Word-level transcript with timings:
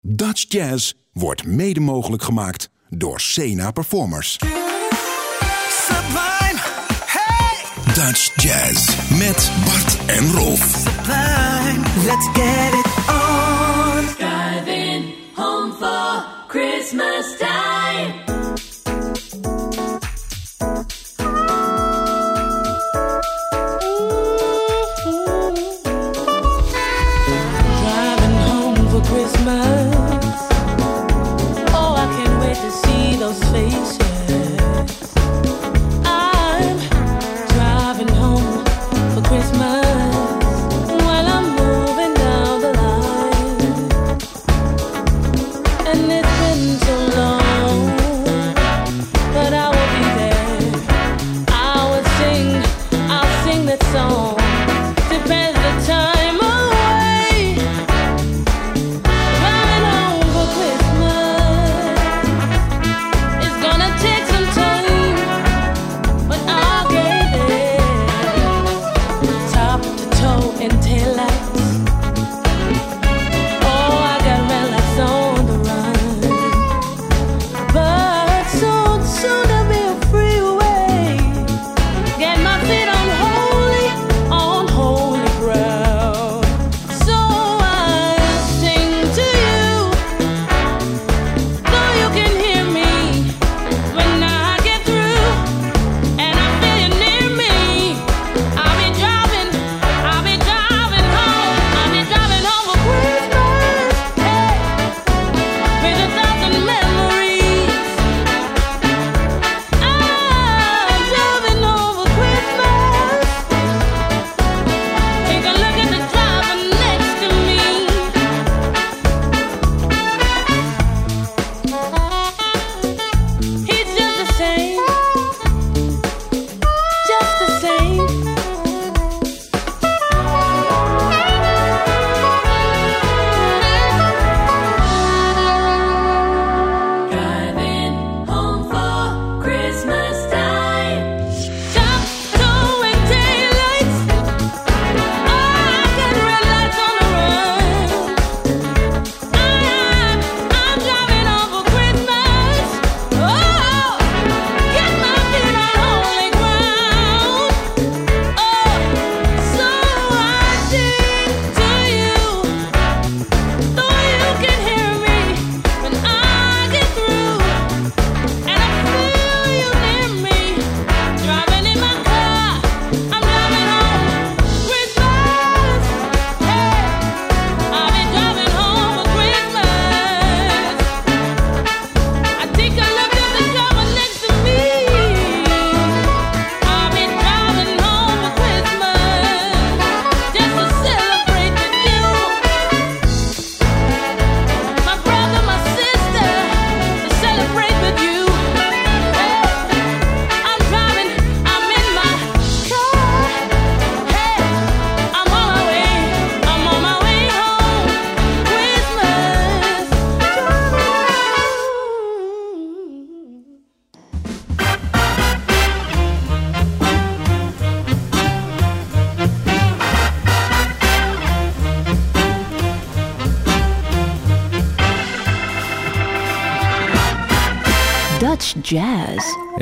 Dutch 0.00 0.44
Jazz 0.48 0.92
wordt 1.12 1.46
mede 1.46 1.80
mogelijk 1.80 2.22
gemaakt 2.22 2.70
door 2.88 3.20
Sena 3.20 3.70
Performers. 3.70 4.38
Sublime, 5.70 6.60
hey, 7.06 7.64
Dutch 7.94 8.42
Jazz 8.42 8.96
met 9.18 9.50
Bart 9.64 10.06
en 10.06 10.32
Rolf. 10.32 10.60
sublime, 10.60 12.04
let's 12.04 12.28
get 12.32 12.74
it 12.74 12.86
on. 13.08 14.06
Driving 14.16 15.14
home 15.34 15.72
for 15.72 16.24
Christmas 16.48 17.36
time. 17.38 17.47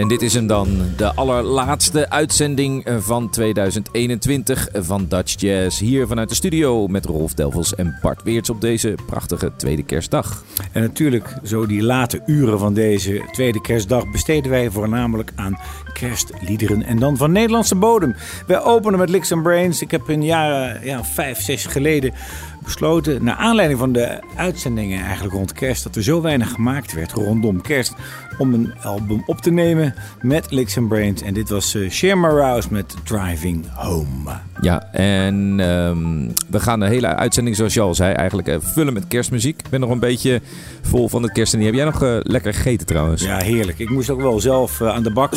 En 0.07 0.13
dit 0.13 0.23
is 0.23 0.35
hem 0.35 0.47
dan, 0.47 0.69
de 0.97 1.15
allerlaatste 1.15 2.11
uitzending 2.11 2.87
van 2.99 3.31
2021 3.31 4.69
van 4.73 5.07
Dutch 5.09 5.41
Jazz. 5.41 5.81
Hier 5.81 6.07
vanuit 6.07 6.29
de 6.29 6.35
studio 6.35 6.87
met 6.87 7.05
Rolf 7.05 7.35
Delvels 7.35 7.75
en 7.75 7.99
Bart 8.03 8.23
Weerts 8.23 8.51
op 8.51 8.61
deze 8.61 8.95
prachtige 9.07 9.53
tweede 9.57 9.83
kerstdag. 9.83 10.45
En 10.73 10.83
natuurlijk, 10.83 11.39
zo 11.45 11.67
die 11.67 11.83
late 11.83 12.23
uren 12.27 12.59
van 12.59 12.75
deze 12.75 13.29
tweede 13.33 13.61
kerstdag 13.61 14.11
besteden 14.11 14.51
wij 14.51 14.71
voornamelijk 14.71 15.33
aan 15.35 15.59
kerstliederen. 15.93 16.83
En 16.83 16.99
dan 16.99 17.17
van 17.17 17.33
Nederlandse 17.33 17.75
bodem. 17.75 18.15
Wij 18.47 18.63
openen 18.63 18.99
met 18.99 19.09
Licks 19.09 19.33
and 19.33 19.43
Brains. 19.43 19.81
Ik 19.81 19.91
heb 19.91 20.09
een 20.09 20.25
jaar, 20.25 20.85
ja, 20.87 21.05
vijf, 21.05 21.41
zes 21.41 21.67
geleden 21.67 22.13
besloten, 22.67 23.25
naar 23.25 23.35
aanleiding 23.35 23.79
van 23.79 23.93
de 23.93 24.19
uitzendingen 24.37 25.05
eigenlijk 25.05 25.35
rond 25.35 25.53
kerst, 25.53 25.83
dat 25.83 25.97
er 25.97 26.03
zo 26.03 26.21
weinig 26.21 26.51
gemaakt 26.51 26.93
werd 26.93 27.13
rondom 27.13 27.61
kerst, 27.61 27.95
om 28.39 28.55
een 28.55 28.75
album 28.83 29.23
op 29.27 29.41
te 29.41 29.51
nemen 29.51 29.95
met 30.23 30.51
Licks 30.51 30.79
and 30.79 30.89
Brains. 30.89 31.23
En 31.23 31.35
dit 31.35 31.49
was 31.49 31.75
uh, 31.75 31.91
Share 31.91 32.29
Rouse 32.29 32.69
met 32.71 32.95
Driving 33.05 33.67
Home. 33.75 34.39
Ja, 34.61 34.93
en 34.93 35.55
ehm, 35.61 36.31
we 36.51 36.61
gaan 36.61 36.81
de 36.81 36.87
hele 36.87 37.07
uitzending, 37.07 37.57
zoals 37.57 37.75
je 37.75 37.81
al 37.81 37.95
zei, 37.95 38.13
eigenlijk 38.13 38.49
eh, 38.49 38.57
vullen 38.61 38.93
met 38.93 39.07
kerstmuziek. 39.09 39.61
Ik 39.63 39.71
ben 39.71 39.81
nog 39.81 39.91
een 39.91 39.99
beetje 39.99 40.41
vol 40.83 41.09
van 41.09 41.23
het 41.23 41.33
kerstdiner. 41.33 41.67
Heb 41.67 41.75
jij 41.75 41.85
nog 41.85 42.03
eh, 42.03 42.17
lekker 42.23 42.55
gegeten 42.55 42.87
trouwens? 42.87 43.23
Ja, 43.23 43.39
heerlijk. 43.39 43.79
Ik 43.79 43.91
moest 43.91 44.11
ook 44.11 44.21
wel 44.21 44.41
zelf 44.41 44.83
aan 44.83 45.03
de 45.03 45.13
bak. 45.13 45.33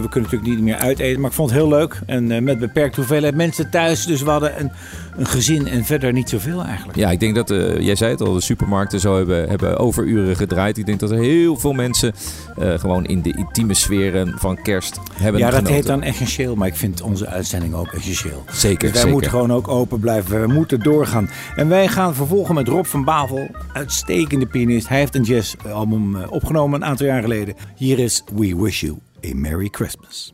We 0.00 0.08
kunnen 0.08 0.30
natuurlijk 0.30 0.50
niet 0.56 0.60
meer 0.60 0.76
uiteten, 0.76 1.20
maar 1.20 1.30
ik 1.30 1.36
vond 1.36 1.50
het 1.50 1.58
heel 1.58 1.68
leuk. 1.68 2.00
En 2.06 2.30
eh, 2.30 2.40
met 2.42 2.58
beperkte 2.58 3.00
hoeveelheid 3.00 3.34
mensen 3.34 3.70
thuis. 3.70 4.06
Dus 4.06 4.22
we 4.22 4.30
hadden 4.30 4.60
een, 4.60 4.70
een 5.16 5.26
gezin 5.26 5.66
en 5.68 5.84
verder 5.84 6.12
niet 6.12 6.28
zoveel 6.28 6.62
eigenlijk. 6.64 6.98
Ja, 6.98 7.10
ik 7.10 7.20
denk 7.20 7.34
dat, 7.34 7.50
eh, 7.50 7.80
jij 7.80 7.94
zei 7.94 8.10
het 8.10 8.20
al, 8.20 8.32
de 8.32 8.40
supermarkten 8.40 9.00
zo 9.00 9.16
hebben, 9.16 9.48
hebben 9.48 9.78
overuren 9.78 10.36
gedraaid. 10.36 10.78
Ik 10.78 10.86
denk 10.86 11.00
dat 11.00 11.10
er 11.10 11.18
heel 11.18 11.56
veel 11.56 11.72
mensen 11.72 12.12
eh, 12.58 12.78
gewoon 12.78 13.04
in 13.06 13.22
de 13.22 13.32
intieme 13.36 13.74
sferen 13.74 14.34
van 14.38 14.62
kerst 14.62 15.00
hebben 15.14 15.40
Ja, 15.40 15.46
dat 15.46 15.54
genoten. 15.54 15.74
heet 15.76 15.86
dan 15.86 16.02
essentieel, 16.02 16.54
maar 16.54 16.68
ik 16.68 16.76
vind 16.76 17.02
onze 17.02 17.26
uitzending 17.26 17.74
ook 17.74 17.92
essentieel. 17.92 18.44
Zeker, 18.52 18.78
Dus 18.78 18.88
wij 18.90 18.96
zeker. 18.98 19.10
moeten 19.12 19.30
gewoon 19.30 19.52
ook 19.52 19.68
open 19.68 20.00
blijven. 20.00 20.40
We 20.46 20.52
moeten 20.52 20.80
doorgaan. 20.80 21.30
En 21.56 21.68
wij 21.68 21.88
gaan 21.88 22.14
vervolgen 22.14 22.54
met 22.54 22.68
Rob 22.68 22.84
van 22.84 23.04
Bavel, 23.04 23.48
uitstekende 23.72 24.46
pianist. 24.46 24.88
Hij 24.88 24.98
heeft 24.98 25.14
een 25.14 25.22
jazzalbum 25.22 26.16
opgenomen 26.24 26.82
een 26.82 26.88
aantal 26.88 27.06
jaar 27.06 27.22
geleden. 27.22 27.54
Hier 27.76 27.98
is 27.98 28.22
We 28.34 28.56
Wish 28.56 28.80
You 28.80 28.98
a 29.22 29.34
Merry 29.34 29.68
Christmas. 29.68 30.32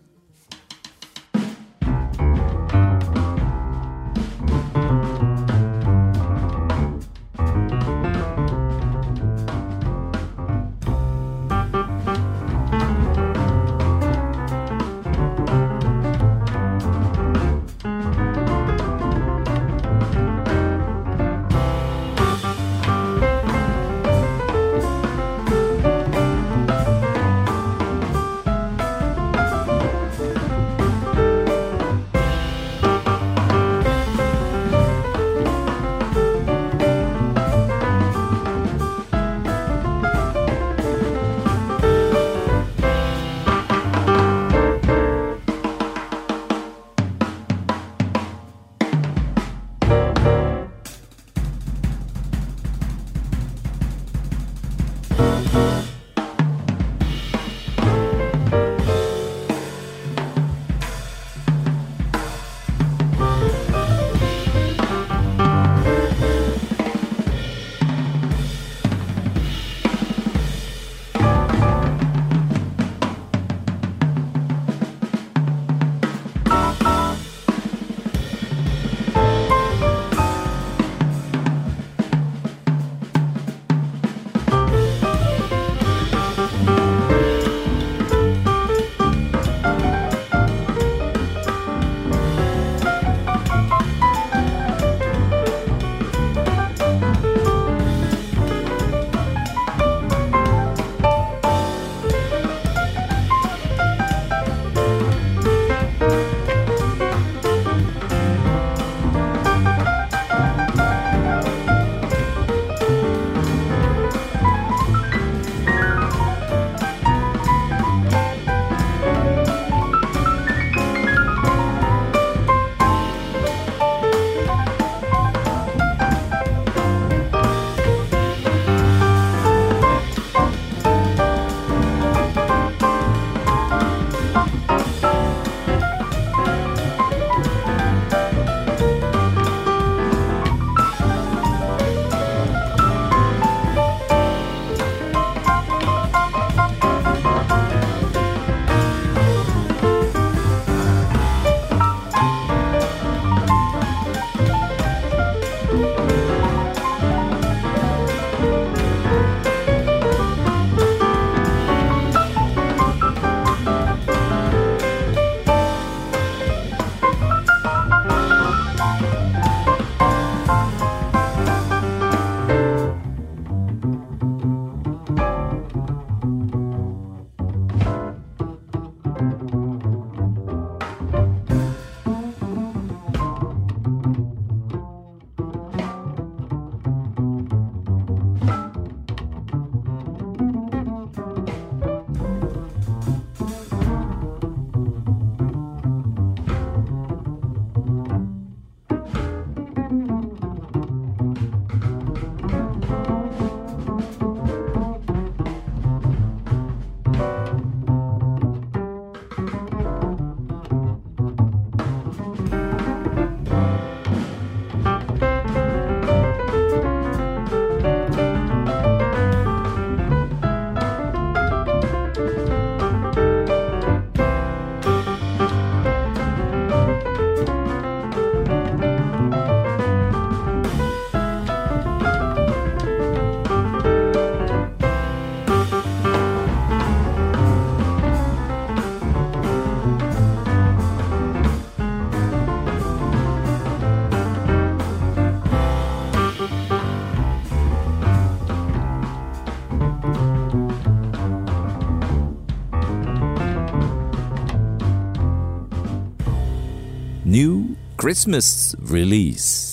Christmas 258.08 258.74
release. 258.78 259.67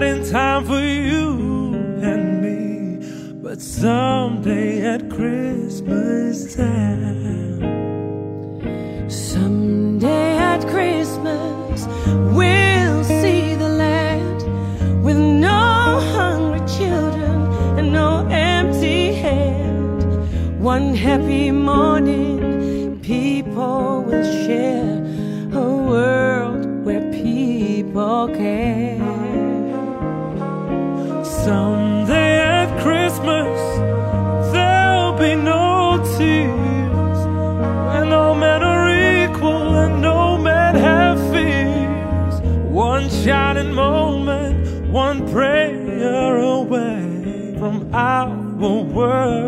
not 0.00 0.06
in 0.06 0.24
time 0.30 0.64
for 0.64 0.78
you 0.78 1.74
and 2.02 2.40
me, 2.40 3.34
but 3.42 3.60
someday 3.60 4.80
at 4.82 5.10
Christmas 5.10 6.54
time. 6.54 7.58
Someday 9.10 10.36
at 10.36 10.60
Christmas, 10.68 11.88
we'll 12.32 13.02
see 13.02 13.56
the 13.56 13.68
land 13.68 14.40
with 15.02 15.18
no 15.18 15.98
hungry 16.14 16.60
children 16.68 17.50
and 17.76 17.92
no 17.92 18.24
empty 18.30 19.14
hand. 19.14 20.04
One 20.60 20.94
happy 20.94 21.50
morning, 21.50 23.00
people 23.00 24.04
will 24.04 24.22
share. 24.46 24.87
world. 48.98 49.47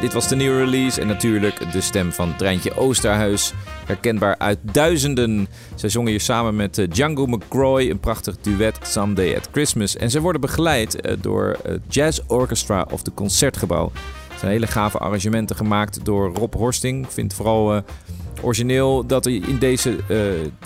Dit 0.00 0.12
was 0.12 0.28
de 0.28 0.36
nieuwe 0.36 0.58
release 0.58 1.00
en 1.00 1.06
natuurlijk 1.06 1.72
de 1.72 1.80
stem 1.80 2.12
van 2.12 2.36
Treintje 2.36 2.76
Oosterhuis. 2.76 3.52
Herkenbaar 3.86 4.38
uit 4.38 4.58
duizenden. 4.62 5.48
Zij 5.74 5.88
zongen 5.88 6.10
hier 6.10 6.20
samen 6.20 6.56
met 6.56 6.78
eh, 6.78 6.90
Django 6.90 7.26
McCroy 7.26 7.90
een 7.90 8.00
prachtig 8.00 8.36
duet 8.40 8.78
Someday 8.82 9.36
at 9.36 9.48
Christmas. 9.52 9.96
En 9.96 10.10
ze 10.10 10.20
worden 10.20 10.40
begeleid 10.40 11.00
eh, 11.00 11.16
door 11.20 11.56
eh, 11.64 11.74
Jazz 11.88 12.20
Orchestra 12.26 12.86
of 12.90 13.02
de 13.02 13.14
Concertgebouw. 13.14 13.90
Het 14.28 14.38
zijn 14.38 14.52
hele 14.52 14.66
gave 14.66 14.98
arrangementen 14.98 15.56
gemaakt 15.56 16.04
door 16.04 16.34
Rob 16.34 16.54
Horsting. 16.54 17.04
Ik 17.04 17.10
vind 17.10 17.34
vooral 17.34 17.82
origineel 18.42 19.06
dat 19.06 19.26
er 19.26 19.32
in 19.32 19.58
deze 19.58 19.96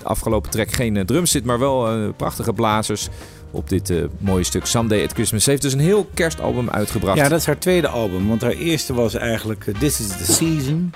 afgelopen 0.02 0.50
track 0.50 0.72
geen 0.72 1.06
drums 1.06 1.30
zit, 1.30 1.44
maar 1.44 1.58
wel 1.58 2.12
prachtige 2.12 2.52
blazers 2.52 3.08
op 3.52 3.68
dit 3.68 3.90
eh, 3.90 4.04
mooie 4.18 4.44
stuk 4.44 4.66
Someday 4.66 5.04
at 5.04 5.12
Christmas. 5.12 5.44
Ze 5.44 5.50
heeft 5.50 5.62
dus 5.62 5.72
een 5.72 5.80
heel 5.80 6.08
kerstalbum 6.14 6.70
uitgebracht. 6.70 7.18
Ja, 7.18 7.28
dat 7.28 7.40
is 7.40 7.46
haar 7.46 7.58
tweede 7.58 7.88
album. 7.88 8.28
Want 8.28 8.40
haar 8.40 8.50
eerste 8.50 8.94
was 8.94 9.14
eigenlijk 9.14 9.66
eh, 9.66 9.74
This 9.74 10.00
is 10.00 10.08
the 10.08 10.32
Season. 10.32 10.92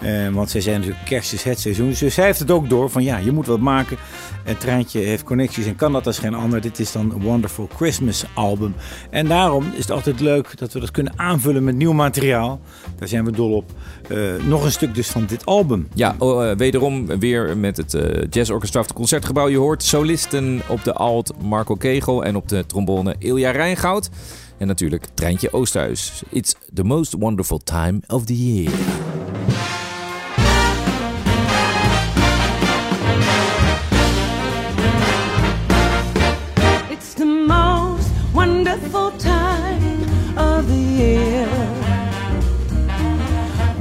Eh, 0.00 0.28
want 0.28 0.50
zij 0.50 0.60
zijn 0.60 0.76
natuurlijk 0.76 1.04
kerst 1.04 1.32
is 1.32 1.42
het 1.42 1.60
seizoen. 1.60 1.88
Dus 1.88 2.14
zij 2.14 2.24
heeft 2.24 2.38
het 2.38 2.50
ook 2.50 2.68
door 2.68 2.90
van 2.90 3.02
ja, 3.02 3.16
je 3.16 3.32
moet 3.32 3.46
wat 3.46 3.60
maken. 3.60 3.96
Het 4.44 4.60
treintje 4.60 4.98
heeft 5.00 5.22
connecties 5.22 5.66
en 5.66 5.76
kan 5.76 5.92
dat 5.92 6.06
als 6.06 6.18
geen 6.18 6.34
ander. 6.34 6.60
Dit 6.60 6.78
is 6.78 6.92
dan 6.92 7.12
een 7.12 7.22
Wonderful 7.22 7.68
Christmas 7.76 8.24
album. 8.34 8.74
En 9.10 9.26
daarom 9.26 9.64
is 9.72 9.78
het 9.78 9.90
altijd 9.90 10.20
leuk 10.20 10.58
dat 10.58 10.72
we 10.72 10.80
dat 10.80 10.90
kunnen 10.90 11.12
aanvullen 11.16 11.64
met 11.64 11.74
nieuw 11.74 11.92
materiaal. 11.92 12.60
Daar 12.98 13.08
zijn 13.08 13.24
we 13.24 13.30
dol 13.30 13.52
op. 13.52 13.72
Eh, 14.08 14.44
nog 14.44 14.64
een 14.64 14.72
stuk 14.72 14.94
dus 14.94 15.08
van 15.08 15.26
dit 15.26 15.46
album. 15.46 15.88
Ja, 15.94 16.14
oh, 16.18 16.50
eh, 16.50 16.56
wederom 16.56 17.06
weer 17.06 17.56
met 17.56 17.76
het 17.76 17.94
eh 17.94 18.26
Jazz 18.30 18.50
Orchestra 18.50 18.80
of 18.80 18.86
het 18.86 18.96
Concertgebouw. 18.96 19.48
Je 19.48 19.56
hoort 19.56 19.82
solisten 19.82 20.62
op 20.68 20.84
de 20.84 20.92
alt 20.92 21.32
Marco 21.42 21.74
Kegel 21.74 22.24
en 22.24 22.36
op 22.36 22.48
de 22.48 22.66
trombone 22.66 23.14
Ilja 23.18 23.50
Rijngoud. 23.50 24.10
En 24.58 24.66
natuurlijk 24.66 25.06
Treintje 25.14 25.52
Oosterhuis. 25.52 26.22
It's 26.30 26.54
the 26.74 26.84
most 26.84 27.14
wonderful 27.18 27.58
time 27.58 28.00
of 28.06 28.24
the 28.24 28.54
year. 28.54 28.72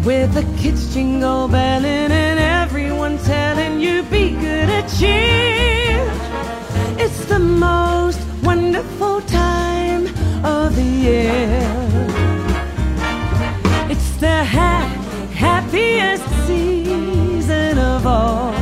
With 0.06 0.36
the 0.36 0.44
kids 0.62 0.94
jingle 0.94 1.48
belling 1.48 2.12
and 2.12 2.40
everyone 2.40 3.18
telling 3.18 3.80
you 3.80 4.04
be 4.04 4.30
good 4.30 4.70
at 4.70 4.86
cheer. 5.00 6.06
It's 7.04 7.26
the 7.26 7.40
most 7.40 8.20
wonderful 8.44 9.22
time 9.22 10.06
of 10.46 10.76
the 10.76 10.84
year. 10.84 11.60
It's 13.90 14.18
the 14.18 14.44
ha- 14.46 14.94
happiest 15.34 16.30
season 16.46 17.80
of 17.80 18.06
all 18.06 18.54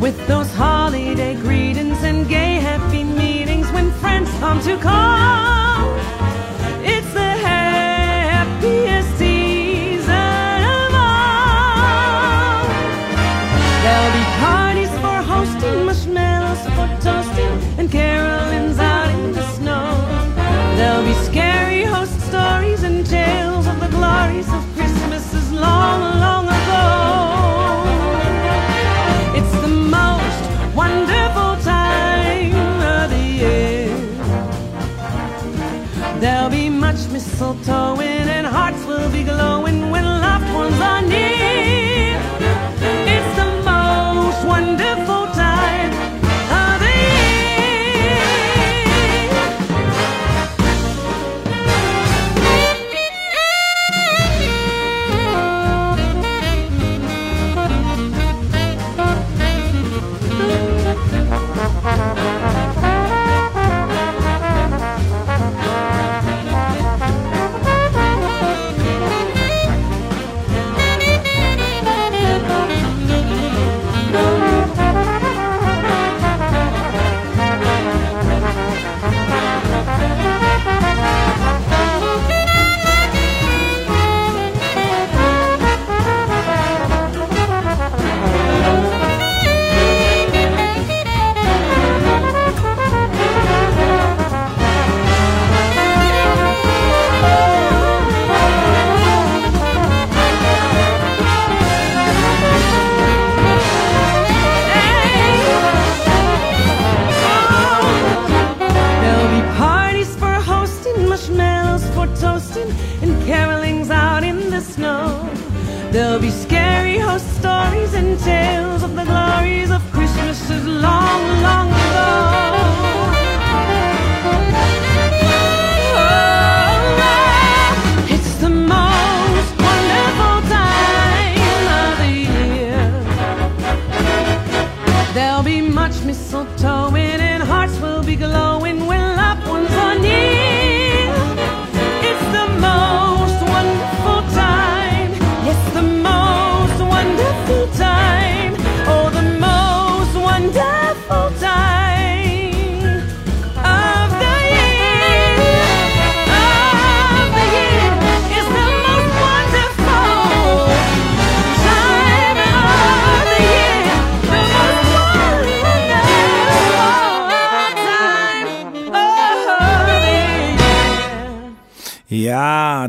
with 0.00 0.18
those 0.26 0.52
holiday 0.52 1.36
greetings 1.36 2.02
and 2.02 2.28
gay 2.28 2.54
happy 2.56 3.04
meetings 3.04 3.70
when 3.70 3.92
friends 3.92 4.28
come 4.40 4.60
to 4.62 4.76
call. 4.78 5.51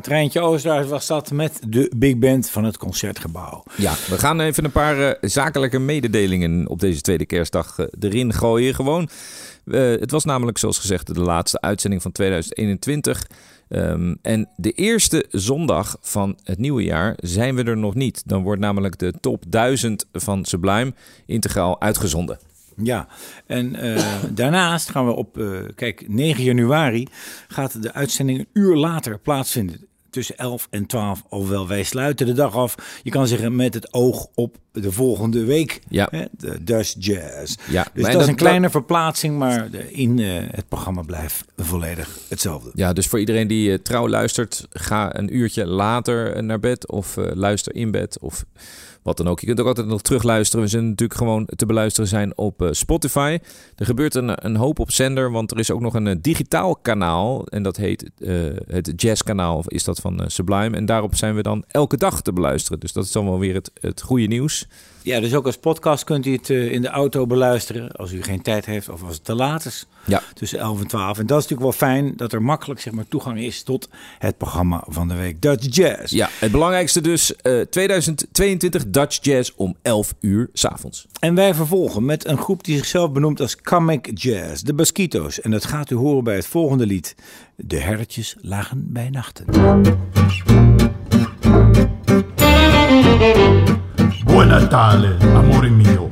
Treintje 0.04 0.40
Oosterhuis 0.40 0.88
was 0.88 1.08
dat 1.08 1.32
met 1.32 1.60
de 1.68 1.92
big 1.96 2.18
band 2.18 2.50
van 2.50 2.64
het 2.64 2.78
Concertgebouw. 2.78 3.64
Ja, 3.76 3.94
we 4.10 4.18
gaan 4.18 4.40
even 4.40 4.66
een 4.66 4.72
paar 4.72 5.00
eh, 5.00 5.30
zakelijke 5.30 5.80
mededelingen 5.80 6.68
op 6.68 6.80
deze 6.80 7.02
tweede 7.02 7.26
kerstdag 7.26 7.80
eh, 7.80 7.86
erin 8.00 8.34
gooien. 8.34 8.76
Gewoon. 8.76 9.10
Eh, 9.66 9.82
het 9.82 10.12
was 10.12 10.24
namelijk, 10.24 10.58
zoals 10.58 10.80
gezegd, 10.80 11.14
de 11.14 11.22
laatste 11.22 11.62
uitzending 11.62 12.02
van 12.02 12.12
2021. 12.12 13.28
Ehm, 13.70 14.16
en 14.22 14.50
de 14.56 14.72
eerste 14.72 15.26
zondag 15.30 15.98
van 16.02 16.38
het 16.44 16.58
nieuwe 16.58 16.84
jaar 16.84 17.18
zijn 17.22 17.56
we 17.56 17.64
er 17.64 17.78
nog 17.78 17.96
niet. 17.96 18.24
Dan 18.26 18.44
wordt 18.44 18.62
namelijk 18.62 19.00
de 19.00 19.14
top 19.22 19.44
1000 19.48 20.06
van 20.12 20.46
Sublime 20.46 20.94
integraal 21.26 21.82
uitgezonden. 21.82 22.40
Ja, 22.76 23.08
en 23.46 23.76
daarnaast 24.36 24.90
gaan 24.90 25.06
we 25.06 25.12
op, 25.12 25.42
kijk, 25.76 26.06
9 26.08 26.44
januari 26.44 27.08
gaat 27.48 27.82
de 27.82 27.94
uitzending 27.94 28.40
een 28.40 28.48
uur 28.54 28.76
later 28.76 29.20
plaatsvinden. 29.20 29.92
Tussen 30.14 30.38
11 30.38 30.68
en 30.70 30.86
12, 30.86 31.24
ofwel 31.30 31.68
wij 31.68 31.84
sluiten 31.84 32.26
de 32.26 32.34
dag 32.34 32.56
af. 32.56 32.76
Je 33.04 33.10
kan 33.10 33.28
zeggen 33.28 33.56
met 33.56 33.74
het 33.74 33.94
oog 33.94 34.28
op 34.36 34.58
de 34.72 34.92
volgende 34.92 35.46
week. 35.46 35.82
Ja. 35.90 36.08
Hè, 36.12 36.26
de 36.32 36.64
Dutch 36.64 36.96
Jazz. 37.00 37.56
Ja, 37.70 37.88
dus 37.94 38.12
dat 38.12 38.22
is 38.22 38.28
een 38.28 38.36
kleine 38.36 38.70
verplaatsing, 38.70 39.38
maar 39.38 39.68
in 39.90 40.20
eh, 40.20 40.28
het 40.52 40.68
programma 40.68 41.02
blijft 41.02 41.46
volledig 41.58 42.18
hetzelfde. 42.30 42.72
Ja, 42.74 42.94
dus 42.94 43.08
voor 43.08 43.20
iedereen 43.20 43.48
die 43.48 43.72
eh, 43.72 43.78
trouw 43.78 44.08
luistert, 44.08 44.68
ga 44.70 45.18
een 45.18 45.36
uurtje 45.36 45.66
later 45.66 46.34
eh, 46.34 46.42
naar 46.42 46.60
bed 46.60 46.88
of 46.88 47.16
luister 47.34 47.76
in 47.76 47.92
bed 47.92 48.20
of 48.20 48.46
wat 49.04 49.18
dan 49.18 49.28
ook. 49.28 49.40
Je 49.40 49.46
kunt 49.46 49.60
ook 49.60 49.68
altijd 49.68 49.88
nog 49.88 50.02
terugluisteren. 50.02 50.66
We 50.66 50.72
zijn 50.72 50.90
natuurlijk 50.90 51.20
gewoon 51.20 51.46
te 51.56 51.66
beluisteren 51.66 52.10
zijn 52.10 52.38
op 52.38 52.62
eh, 52.62 52.68
Spotify. 52.72 53.38
Er 53.76 53.86
gebeurt 53.86 54.16
een, 54.16 54.46
een 54.46 54.56
hoop 54.56 54.80
op 54.80 54.92
zender, 54.92 55.32
want 55.32 55.52
er 55.52 55.60
is 55.60 55.72
ook 55.72 55.82
nog 55.82 55.94
een 55.94 56.08
eh, 56.08 56.16
digitaal 56.22 56.76
kanaal. 56.76 57.46
En 57.46 57.64
dat 57.64 57.78
heet 57.78 58.10
eh, 58.18 58.34
het 58.68 58.94
Jazzkanaal, 58.96 59.58
of 59.58 59.70
is 59.70 59.84
dat 59.84 60.00
van 60.00 60.22
Sublime. 60.28 60.78
En 60.78 60.86
daarop 60.86 61.16
zijn 61.16 61.36
we 61.36 61.42
dan 61.42 61.64
elke 61.68 61.98
dag 61.98 62.22
te 62.22 62.34
beluisteren. 62.34 62.80
Dus 62.80 62.94
dat 62.94 63.06
is 63.06 63.12
dan 63.12 63.26
wel 63.26 63.40
weer 63.40 63.54
het, 63.54 63.72
het 63.82 64.02
goede 64.02 64.28
nieuws. 64.28 64.68
Ja, 65.04 65.20
dus 65.20 65.34
ook 65.34 65.46
als 65.46 65.58
podcast 65.58 66.04
kunt 66.04 66.26
u 66.26 66.32
het 66.32 66.50
eh, 66.50 66.72
in 66.72 66.82
de 66.82 66.88
auto 66.88 67.26
beluisteren. 67.26 67.92
Als 67.92 68.12
u 68.12 68.24
geen 68.24 68.42
tijd 68.42 68.66
heeft 68.66 68.90
of 68.90 69.04
als 69.04 69.14
het 69.14 69.24
te 69.24 69.36
laat 69.36 69.66
is. 69.66 69.88
Ja. 70.06 70.22
Tussen 70.34 70.60
11 70.60 70.82
en 70.82 70.88
12. 70.88 71.18
En 71.20 71.26
dat 71.26 71.38
is 71.38 71.48
natuurlijk 71.50 71.80
wel 71.80 71.90
fijn 71.90 72.14
dat 72.16 72.34
er 72.34 72.42
makkelijk 72.42 72.80
zeg 72.80 72.94
maar, 72.94 73.08
toegang 73.08 73.40
is 73.40 73.64
tot 73.64 73.90
het 74.20 74.38
programma 74.38 74.84
van 74.88 75.08
de 75.08 75.16
week 75.16 75.42
Dutch 75.42 75.76
Jazz. 75.76 76.14
Ja, 76.14 76.30
het 76.40 76.52
belangrijkste 76.52 77.02
dus 77.02 77.36
eh, 77.36 77.62
2022 77.62 78.90
Dutch 78.90 79.18
Jazz 79.22 79.52
om 79.56 79.76
11 79.82 80.14
uur 80.20 80.50
s'avonds. 80.54 81.08
En 81.20 81.36
wij 81.36 81.54
vervolgen 81.54 82.06
met 82.06 82.28
een 82.28 82.38
groep 82.38 82.64
die 82.64 82.78
zichzelf 82.78 83.12
benoemt 83.12 83.42
als 83.42 83.62
Comic 83.62 84.12
Jazz, 84.14 84.62
de 84.62 84.74
Basquitos. 84.74 85.42
En 85.42 85.52
dat 85.52 85.66
gaat 85.66 85.90
u 85.90 85.96
horen 85.96 86.24
bij 86.24 86.36
het 86.36 86.48
volgende 86.48 86.86
lied. 86.86 87.16
De 87.56 87.80
herretjes 87.80 88.36
lagen 88.42 88.86
bij 88.92 89.10
nachten. 89.10 89.46
Buon 94.24 94.48
Natale, 94.48 95.18
amore 95.22 95.70
mio. 95.70 96.10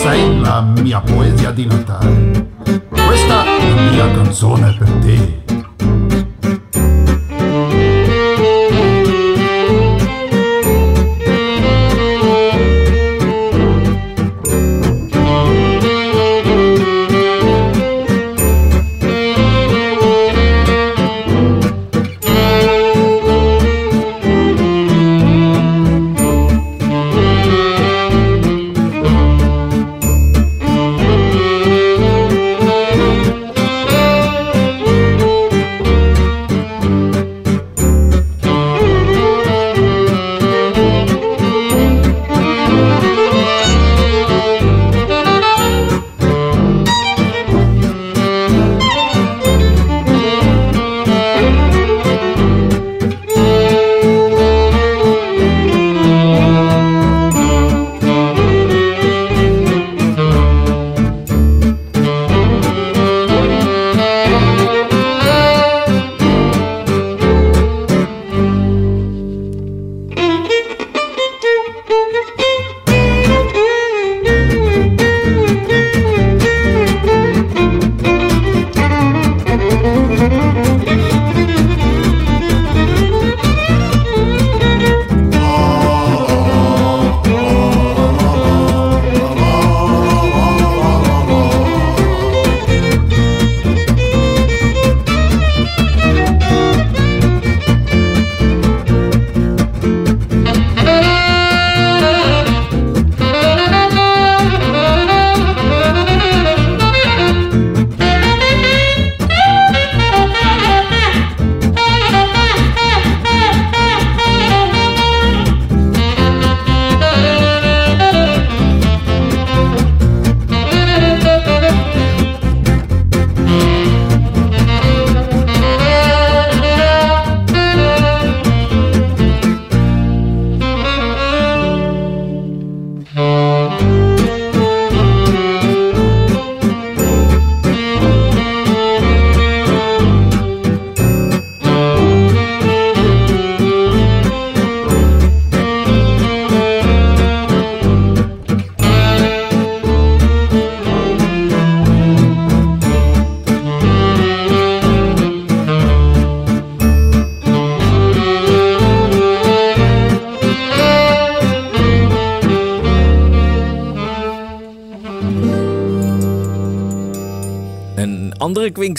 Sei 0.00 0.40
la 0.40 0.60
mia 0.60 1.00
poesia 1.00 1.50
di 1.50 1.66
Natale. 1.66 2.50
Questa 2.88 3.44
è 3.44 3.74
la 3.74 3.90
mia 3.90 4.10
canzone 4.12 4.74
per 4.78 4.90
te. 5.00 5.45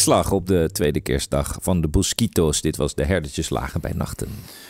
Kwinkslag 0.07 0.31
op 0.39 0.47
de 0.47 0.69
tweede 0.71 0.99
kerstdag 0.99 1.57
van 1.61 1.81
de 1.81 1.87
Bosquitos. 1.87 2.61
Dit 2.61 2.77
was 2.77 2.95
de 2.95 3.05
herdertjes 3.05 3.49
lagen 3.49 3.81
bij 3.81 3.91
nachten. 3.95 4.27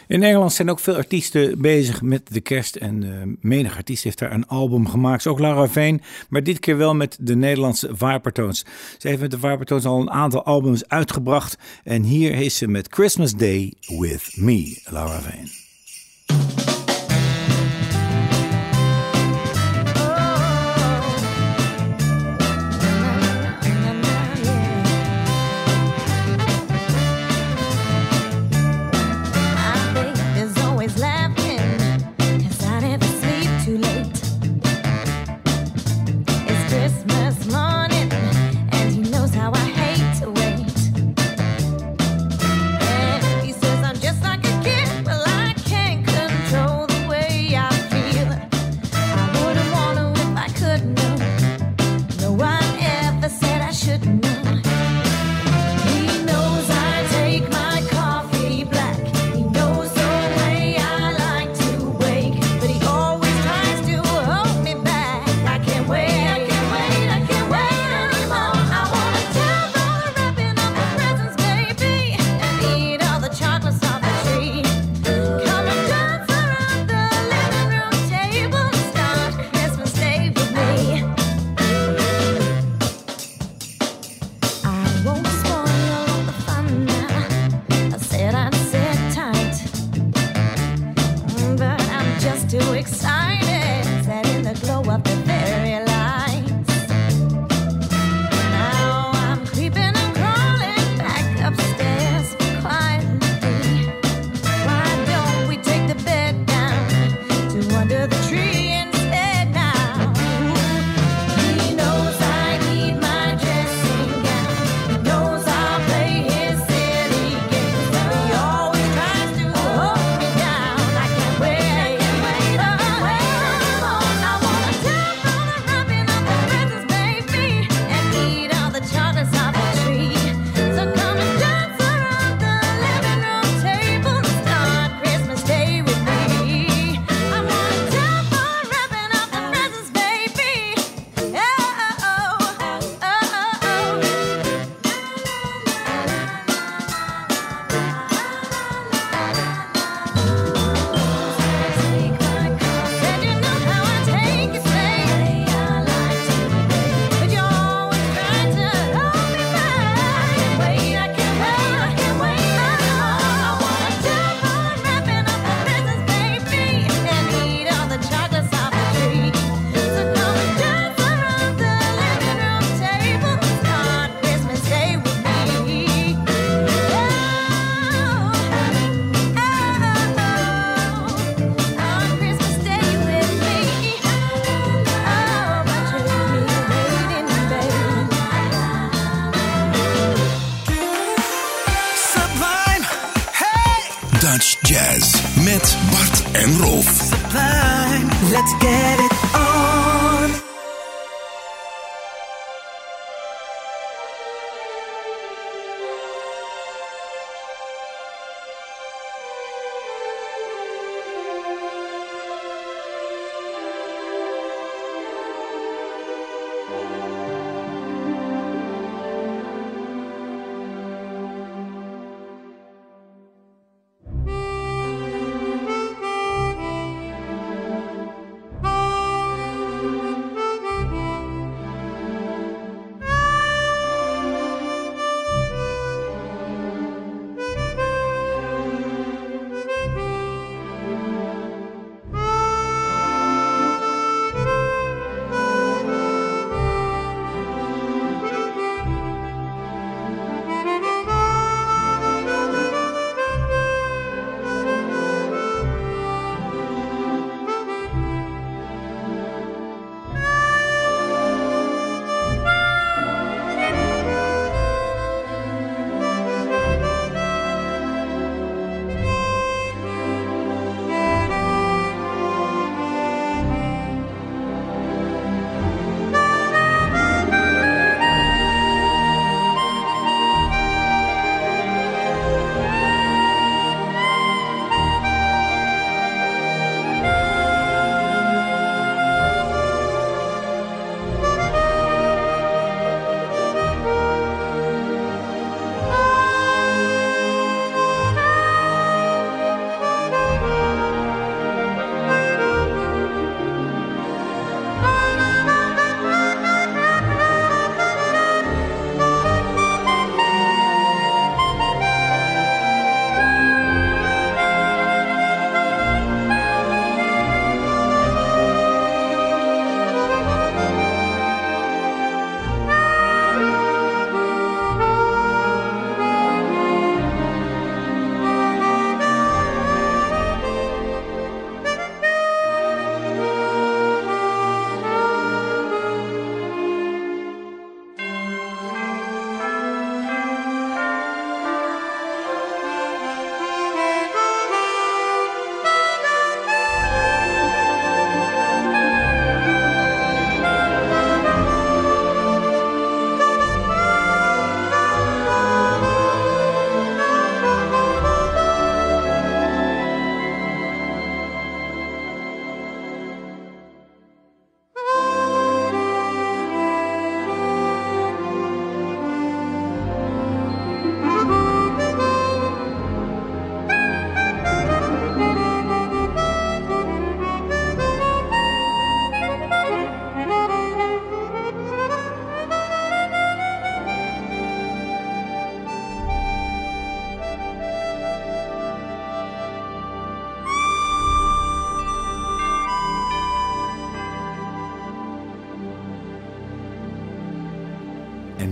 In 0.08 0.20
Nederland 0.20 0.54
zijn 0.54 0.70
ook 0.70 0.80
veel 0.80 0.96
artiesten 0.96 1.62
bezig 1.62 2.02
met 2.02 2.22
de 2.34 2.42
kerst. 2.42 2.76
En 2.76 3.04
eh, 3.04 3.28
menig 3.40 3.78
artiest 3.78 4.04
heeft 4.04 4.20
daar 4.20 4.32
een 4.32 4.48
album 4.48 4.88
gemaakt. 4.88 5.28
Ook 5.28 5.40
Lara 5.40 5.68
Veen, 5.68 6.02
maar 6.30 6.44
dit 6.44 6.60
keer 6.60 6.78
wel 6.78 6.96
met 6.96 7.18
de 7.20 7.36
Nederlandse 7.36 7.90
Vaarpartoons. 7.92 8.66
Ze 8.98 9.08
heeft 9.08 9.22
met 9.22 9.32
de 9.32 9.40
Vaarpartoons 9.40 9.86
al 9.86 10.02
een 10.02 10.12
aantal 10.12 10.44
albums 10.44 10.88
uitgebracht. 10.88 11.58
En 11.84 12.04
hier 12.04 12.34
is 12.34 12.58
ze 12.58 12.68
met 12.68 12.88
Christmas 12.90 13.36
Day 13.36 13.74
With 13.88 14.32
Me, 14.36 14.82
Lara 14.90 15.22
Veen. 15.22 16.57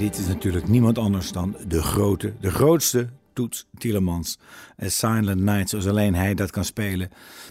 Dit 0.05 0.17
is 0.17 0.27
natuurlijk 0.27 0.67
niemand 0.67 0.97
anders 0.97 1.31
dan 1.31 1.55
de 1.67 1.81
grote, 1.81 2.33
de 2.39 2.51
grootste 2.51 3.09
Toets 3.33 3.67
Tielemans. 3.77 4.37
A 4.83 4.89
Silent 4.89 5.41
Night, 5.41 5.69
zoals 5.69 5.87
alleen 5.87 6.15
hij 6.15 6.33
dat 6.33 6.51
kan 6.51 6.65
spelen. 6.65 7.09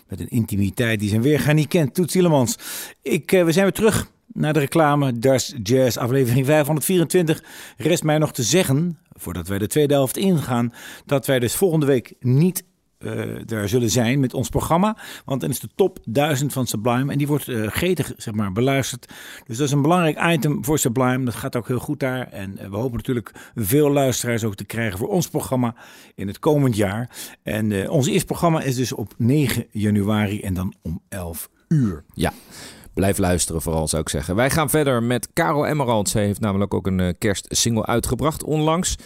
Met 0.08 0.20
een 0.20 0.28
intimiteit 0.28 1.00
die 1.00 1.08
zijn 1.08 1.22
weerga 1.22 1.52
niet 1.52 1.68
kent. 1.68 1.94
Toets 1.94 2.12
Tielemans. 2.12 2.56
Ik, 3.02 3.32
eh, 3.32 3.44
we 3.44 3.52
zijn 3.52 3.64
weer 3.64 3.74
terug 3.74 4.10
naar 4.32 4.52
de 4.52 4.58
reclame. 4.58 5.18
Das 5.18 5.54
Jazz, 5.62 5.96
aflevering 5.96 6.46
524. 6.46 7.42
Rest 7.76 8.02
mij 8.02 8.18
nog 8.18 8.32
te 8.32 8.42
zeggen, 8.42 8.98
voordat 9.12 9.48
wij 9.48 9.58
de 9.58 9.66
tweede 9.66 9.94
helft 9.94 10.16
ingaan... 10.16 10.72
dat 11.06 11.26
wij 11.26 11.38
dus 11.38 11.54
volgende 11.54 11.86
week 11.86 12.14
niet 12.20 12.64
eh, 13.04 13.40
daar 13.46 13.68
zullen 13.68 13.90
zijn 13.90 14.20
met 14.20 14.34
ons 14.34 14.48
programma. 14.48 14.96
Want 15.24 15.40
dan 15.40 15.50
is 15.50 15.60
de 15.60 15.68
top 15.74 15.98
1000 16.04 16.52
van 16.52 16.66
Sublime. 16.66 17.12
En 17.12 17.18
die 17.18 17.26
wordt 17.26 17.48
eh, 17.48 17.66
gretig 17.66 18.12
zeg 18.16 18.34
maar, 18.34 18.52
beluisterd. 18.52 19.12
Dus 19.46 19.56
dat 19.56 19.66
is 19.66 19.72
een 19.72 19.82
belangrijk 19.82 20.34
item 20.34 20.64
voor 20.64 20.78
Sublime. 20.78 21.24
Dat 21.24 21.34
gaat 21.34 21.56
ook 21.56 21.68
heel 21.68 21.78
goed 21.78 22.00
daar. 22.00 22.28
En 22.28 22.58
eh, 22.58 22.68
we 22.68 22.76
hopen 22.76 22.96
natuurlijk 22.96 23.30
veel 23.54 23.90
luisteraars 23.90 24.44
ook 24.44 24.54
te 24.54 24.64
krijgen 24.64 24.98
voor 24.98 25.08
ons 25.08 25.28
programma 25.28 25.74
in 26.14 26.26
het 26.26 26.38
komend 26.38 26.76
jaar. 26.76 27.10
En 27.42 27.90
ons 27.90 28.06
eerste 28.06 28.26
programma 28.26 28.62
is 28.62 28.76
dus 28.76 28.92
op 28.92 29.14
9 29.16 29.66
januari 29.70 30.40
en 30.40 30.54
dan 30.54 30.74
om 30.82 31.00
11 31.08 31.50
uur. 31.68 32.04
Ja. 32.14 32.32
Blijf 32.94 33.18
luisteren 33.18 33.62
vooral, 33.62 33.88
zou 33.88 34.02
ik 34.02 34.08
zeggen. 34.08 34.36
Wij 34.36 34.50
gaan 34.50 34.70
verder 34.70 35.02
met 35.02 35.32
Caro 35.32 35.64
Emerald. 35.64 36.08
Zij 36.08 36.24
heeft 36.24 36.40
namelijk 36.40 36.74
ook 36.74 36.86
een 36.86 37.14
kerstsingle 37.18 37.86
uitgebracht 37.86 38.42
onlangs. 38.42 38.96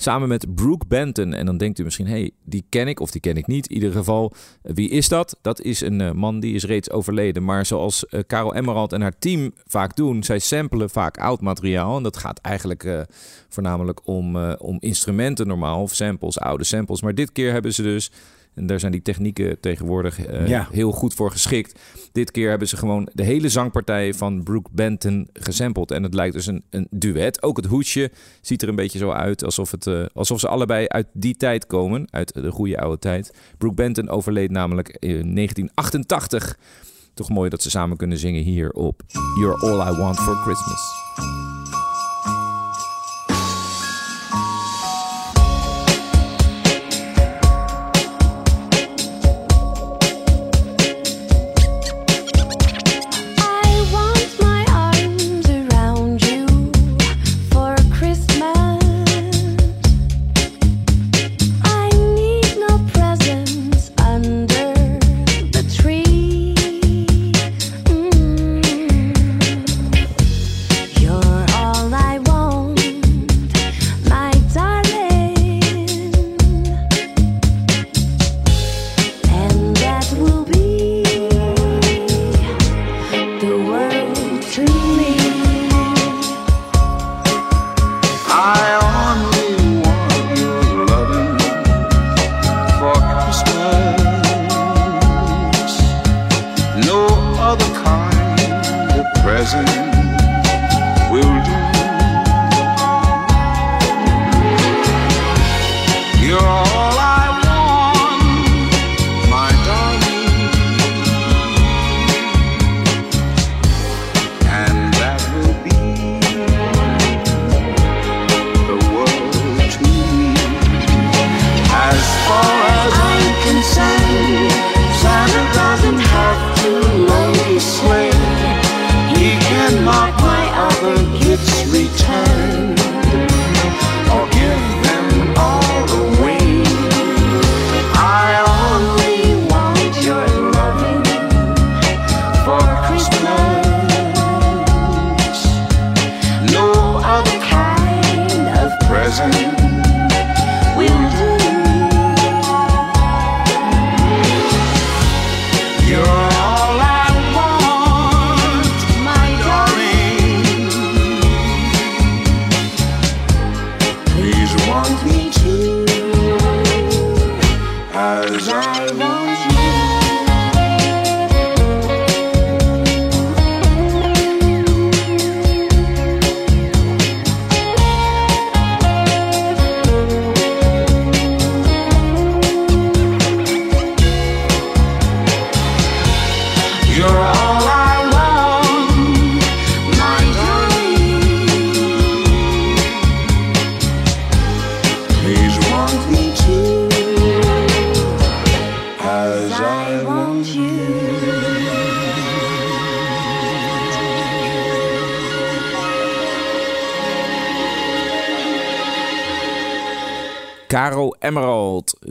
Samen 0.00 0.28
met 0.28 0.54
Brooke 0.54 0.86
Benton. 0.88 1.34
En 1.34 1.46
dan 1.46 1.56
denkt 1.56 1.78
u 1.78 1.84
misschien, 1.84 2.06
hé, 2.06 2.12
hey, 2.12 2.30
die 2.44 2.64
ken 2.68 2.88
ik 2.88 3.00
of 3.00 3.10
die 3.10 3.20
ken 3.20 3.36
ik 3.36 3.46
niet. 3.46 3.68
In 3.68 3.74
ieder 3.74 3.92
geval, 3.92 4.32
wie 4.62 4.90
is 4.90 5.08
dat? 5.08 5.38
Dat 5.42 5.60
is 5.60 5.80
een 5.80 6.00
eh, 6.00 6.12
man 6.12 6.40
die 6.40 6.54
is 6.54 6.64
reeds 6.64 6.90
overleden. 6.90 7.44
Maar 7.44 7.66
zoals 7.66 8.06
eh, 8.06 8.20
Caro 8.26 8.52
Emerald 8.52 8.92
en 8.92 9.00
haar 9.00 9.18
team 9.18 9.52
vaak 9.66 9.96
doen, 9.96 10.22
zij 10.22 10.38
samplen 10.38 10.90
vaak 10.90 11.18
oud 11.18 11.40
materiaal. 11.40 11.96
En 11.96 12.02
dat 12.02 12.16
gaat 12.16 12.40
eigenlijk 12.40 12.84
eh, 12.84 13.00
voornamelijk 13.48 14.06
om, 14.06 14.36
om 14.52 14.76
instrumenten 14.80 15.46
normaal, 15.46 15.82
of 15.82 15.94
samples, 15.94 16.38
oude 16.38 16.64
samples. 16.64 17.02
Maar 17.02 17.14
dit 17.14 17.32
keer 17.32 17.52
hebben 17.52 17.74
ze 17.74 17.82
dus, 17.82 18.10
en 18.58 18.66
daar 18.66 18.80
zijn 18.80 18.92
die 18.92 19.02
technieken 19.02 19.60
tegenwoordig 19.60 20.24
eh, 20.26 20.48
Ja. 20.48 20.68
heel 20.72 20.92
goed 20.92 21.14
voor 21.14 21.30
geschikt. 21.30 21.80
Dit 22.12 22.30
keer 22.30 22.48
hebben 22.48 22.68
ze 22.68 22.76
gewoon 22.76 23.08
de 23.12 23.22
hele 23.22 23.48
zangpartij 23.48 24.14
van 24.14 24.42
Brooke 24.42 24.70
Benton 24.72 25.28
gesampled. 25.32 25.90
En 25.90 26.02
het 26.02 26.14
lijkt 26.14 26.34
dus 26.34 26.46
een, 26.46 26.64
een 26.70 26.86
duet. 26.90 27.42
Ook 27.42 27.56
het 27.56 27.66
hoedje 27.66 28.10
ziet 28.40 28.62
er 28.62 28.68
een 28.68 28.76
beetje 28.76 28.98
zo 28.98 29.10
uit 29.10 29.44
alsof, 29.44 29.70
het, 29.70 29.86
eh, 29.86 30.04
alsof 30.14 30.40
ze 30.40 30.48
allebei 30.48 30.86
uit 30.86 31.06
die 31.12 31.36
tijd 31.36 31.66
komen. 31.66 32.06
Uit 32.10 32.34
de 32.34 32.50
goede 32.50 32.78
oude 32.78 32.98
tijd. 32.98 33.34
Brooke 33.58 33.76
Benton 33.76 34.08
overleed 34.08 34.50
namelijk 34.50 34.96
in 34.98 35.34
1988. 35.34 36.58
Toch 37.14 37.28
mooi 37.28 37.50
dat 37.50 37.62
ze 37.62 37.70
samen 37.70 37.96
kunnen 37.96 38.18
zingen 38.18 38.42
hier 38.42 38.70
op 38.70 39.02
You're 39.40 39.60
All 39.60 39.92
I 39.94 39.96
Want 39.96 40.18
For 40.18 40.34
Christmas. 40.34 41.67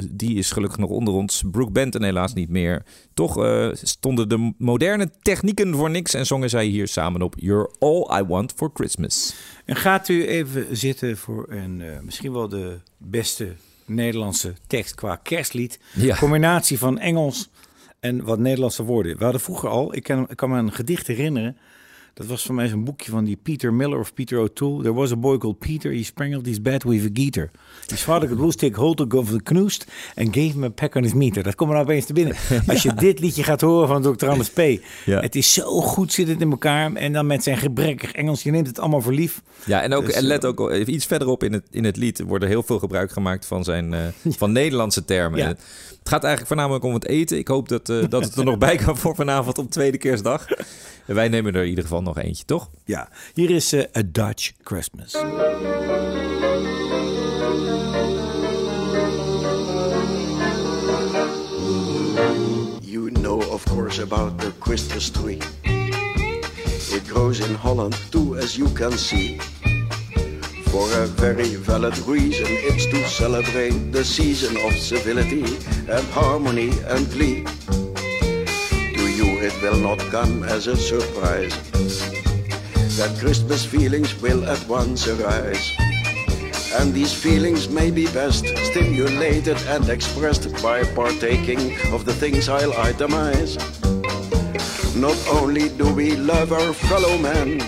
Die 0.09 0.37
is 0.37 0.51
gelukkig 0.51 0.77
nog 0.77 0.89
onder 0.89 1.13
ons. 1.13 1.43
Brooke 1.51 1.71
Benton 1.71 2.03
helaas 2.03 2.33
niet 2.33 2.49
meer. 2.49 2.83
Toch 3.13 3.43
eh, 3.43 3.69
stonden 3.73 4.29
de 4.29 4.53
moderne 4.57 5.09
technieken 5.21 5.75
voor 5.75 5.89
niks 5.89 6.13
en 6.13 6.25
zongen 6.25 6.49
zij 6.49 6.65
hier 6.65 6.87
samen 6.87 7.21
op 7.21 7.35
You're 7.37 7.71
All 7.79 8.19
I 8.19 8.23
Want 8.23 8.53
for 8.55 8.71
Christmas. 8.73 9.35
En 9.65 9.75
gaat 9.75 10.07
u 10.07 10.27
even 10.27 10.77
zitten 10.77 11.17
voor 11.17 11.45
een, 11.49 11.81
eh, 11.81 11.99
misschien 11.99 12.33
wel 12.33 12.47
de 12.47 12.79
beste 12.97 13.55
Nederlandse 13.85 14.53
tekst 14.67 14.95
qua 14.95 15.15
kerstlied. 15.15 15.79
Ja. 15.93 16.17
Combinatie 16.17 16.79
van 16.79 16.99
Engels 16.99 17.49
en 17.99 18.23
wat 18.23 18.39
Nederlandse 18.39 18.83
woorden. 18.83 19.17
We 19.17 19.23
hadden 19.23 19.41
vroeger 19.41 19.69
al, 19.69 19.95
ik 19.95 20.03
kan, 20.03 20.29
ik 20.29 20.35
kan 20.35 20.49
me 20.49 20.57
een 20.57 20.73
gedicht 20.73 21.07
herinneren. 21.07 21.57
Dat 22.17 22.25
was 22.25 22.45
voor 22.45 22.55
mij 22.55 22.67
zo'n 22.67 22.83
boekje 22.83 23.11
van 23.11 23.23
die 23.23 23.37
Peter 23.43 23.73
Miller 23.73 23.99
of 23.99 24.13
Peter 24.13 24.39
O'Toole. 24.39 24.81
There 24.81 24.93
was 24.93 25.11
a 25.11 25.15
boy 25.15 25.37
called 25.37 25.59
Peter. 25.59 25.91
He 25.91 26.03
sprinkled 26.03 26.45
his 26.45 26.61
bed 26.61 26.83
with 26.83 27.05
a 27.05 27.09
geeter. 27.13 27.51
His 27.85 28.01
father 28.01 28.27
could 28.27 28.41
loose 28.41 28.57
take 28.57 28.79
hold 28.79 29.13
of 29.13 29.29
the 29.29 29.41
knoest 29.43 29.85
and 30.15 30.33
gave 30.33 30.53
him 30.53 30.63
a 30.63 30.69
peck 30.69 30.95
on 30.95 31.03
his 31.03 31.13
meter. 31.13 31.43
Dat 31.43 31.55
komt 31.55 31.69
er 31.69 31.75
nou 31.75 31.87
opeens 31.87 32.05
te 32.05 32.13
binnen. 32.13 32.35
Als 32.67 32.83
je 32.83 32.93
dit 32.93 33.19
liedje 33.19 33.43
gaat 33.43 33.61
horen 33.61 33.87
van 33.87 34.01
Dr. 34.01 34.27
Anders 34.27 34.49
P. 34.49 34.61
Ja. 35.05 35.19
Het 35.19 35.35
is 35.35 35.53
zo 35.53 35.81
goed 35.81 36.13
zit 36.13 36.27
het 36.27 36.41
in 36.41 36.51
elkaar. 36.51 36.93
En 36.93 37.13
dan 37.13 37.27
met 37.27 37.43
zijn 37.43 37.57
gebrekkig 37.57 38.11
Engels. 38.11 38.43
Je 38.43 38.51
neemt 38.51 38.67
het 38.67 38.79
allemaal 38.79 39.01
voor 39.01 39.13
lief. 39.13 39.41
Ja, 39.65 39.81
en, 39.81 39.93
ook, 39.93 40.05
Dus, 40.05 40.15
en 40.15 40.23
let 40.23 40.43
eh, 40.43 40.49
ook 40.49 40.73
iets 40.73 41.05
verderop 41.05 41.43
in 41.43 41.53
het, 41.53 41.63
in 41.71 41.83
het 41.83 41.97
lied 41.97 42.19
worden 42.19 42.49
heel 42.49 42.63
veel 42.63 42.79
gebruik 42.79 43.11
gemaakt 43.11 43.45
van 43.45 43.63
zijn 43.63 43.93
eh, 43.93 44.01
van 44.41 44.51
Nederlandse 44.51 45.05
termen. 45.05 45.39
Ja. 45.39 45.55
Het 46.07 46.15
gaat 46.15 46.25
eigenlijk 46.25 46.53
voornamelijk 46.55 46.85
om 46.85 46.93
het 46.93 47.07
eten. 47.07 47.37
Ik 47.37 47.47
hoop 47.47 47.69
dat, 47.69 47.89
eh, 47.89 48.03
dat 48.09 48.23
het 48.23 48.35
er 48.35 48.43
nog 48.43 48.57
bij 48.57 48.75
kan 48.75 48.97
voor 48.97 49.15
vanavond 49.15 49.57
op 49.57 49.71
tweede 49.71 49.97
kerstdag. 49.97 50.47
En 51.05 51.15
wij 51.15 51.27
nemen 51.27 51.55
er 51.55 51.63
in 51.63 51.69
ieder 51.69 51.83
geval 51.83 52.01
nog 52.01 52.17
eentje, 52.17 52.45
toch? 52.45 52.69
Ja, 52.85 53.09
hier 53.33 53.49
is 53.49 53.73
eh, 53.73 53.97
A 53.97 54.01
Dutch 54.05 54.51
Christmas. 54.63 55.11
You 62.81 63.11
know, 63.11 63.51
of 63.51 63.63
course, 63.63 64.01
about 64.01 64.39
the 64.39 64.51
Christmas 64.59 65.09
tree. 65.09 65.37
It 66.95 67.01
grows 67.07 67.39
in 67.39 67.53
Holland 67.53 68.11
too, 68.11 68.37
as 68.37 68.55
you 68.55 68.71
can 68.71 68.91
see. 68.91 69.56
For 70.77 71.01
a 71.01 71.07
very 71.07 71.55
valid 71.55 71.97
reason, 72.05 72.45
it's 72.49 72.85
to 72.85 73.03
celebrate 73.09 73.91
the 73.91 74.05
season 74.05 74.55
of 74.57 74.77
civility 74.77 75.57
and 75.89 76.05
harmony 76.13 76.69
and 76.85 77.09
glee. 77.09 77.43
To 78.93 79.05
you, 79.09 79.41
it 79.41 79.59
will 79.63 79.79
not 79.79 79.97
come 80.11 80.43
as 80.43 80.67
a 80.67 80.77
surprise 80.77 81.57
that 82.95 83.17
Christmas 83.17 83.65
feelings 83.65 84.21
will 84.21 84.45
at 84.45 84.61
once 84.67 85.07
arise. 85.07 85.73
And 86.77 86.93
these 86.93 87.11
feelings 87.11 87.67
may 87.67 87.89
be 87.89 88.05
best 88.13 88.45
stimulated 88.69 89.57
and 89.73 89.89
expressed 89.89 90.61
by 90.61 90.83
partaking 90.93 91.73
of 91.91 92.05
the 92.05 92.13
things 92.13 92.49
I'll 92.49 92.77
itemize. 92.85 93.57
Not 94.95 95.17
only 95.27 95.69
do 95.69 95.91
we 95.91 96.15
love 96.15 96.53
our 96.53 96.71
fellow 96.71 97.17
man, 97.17 97.65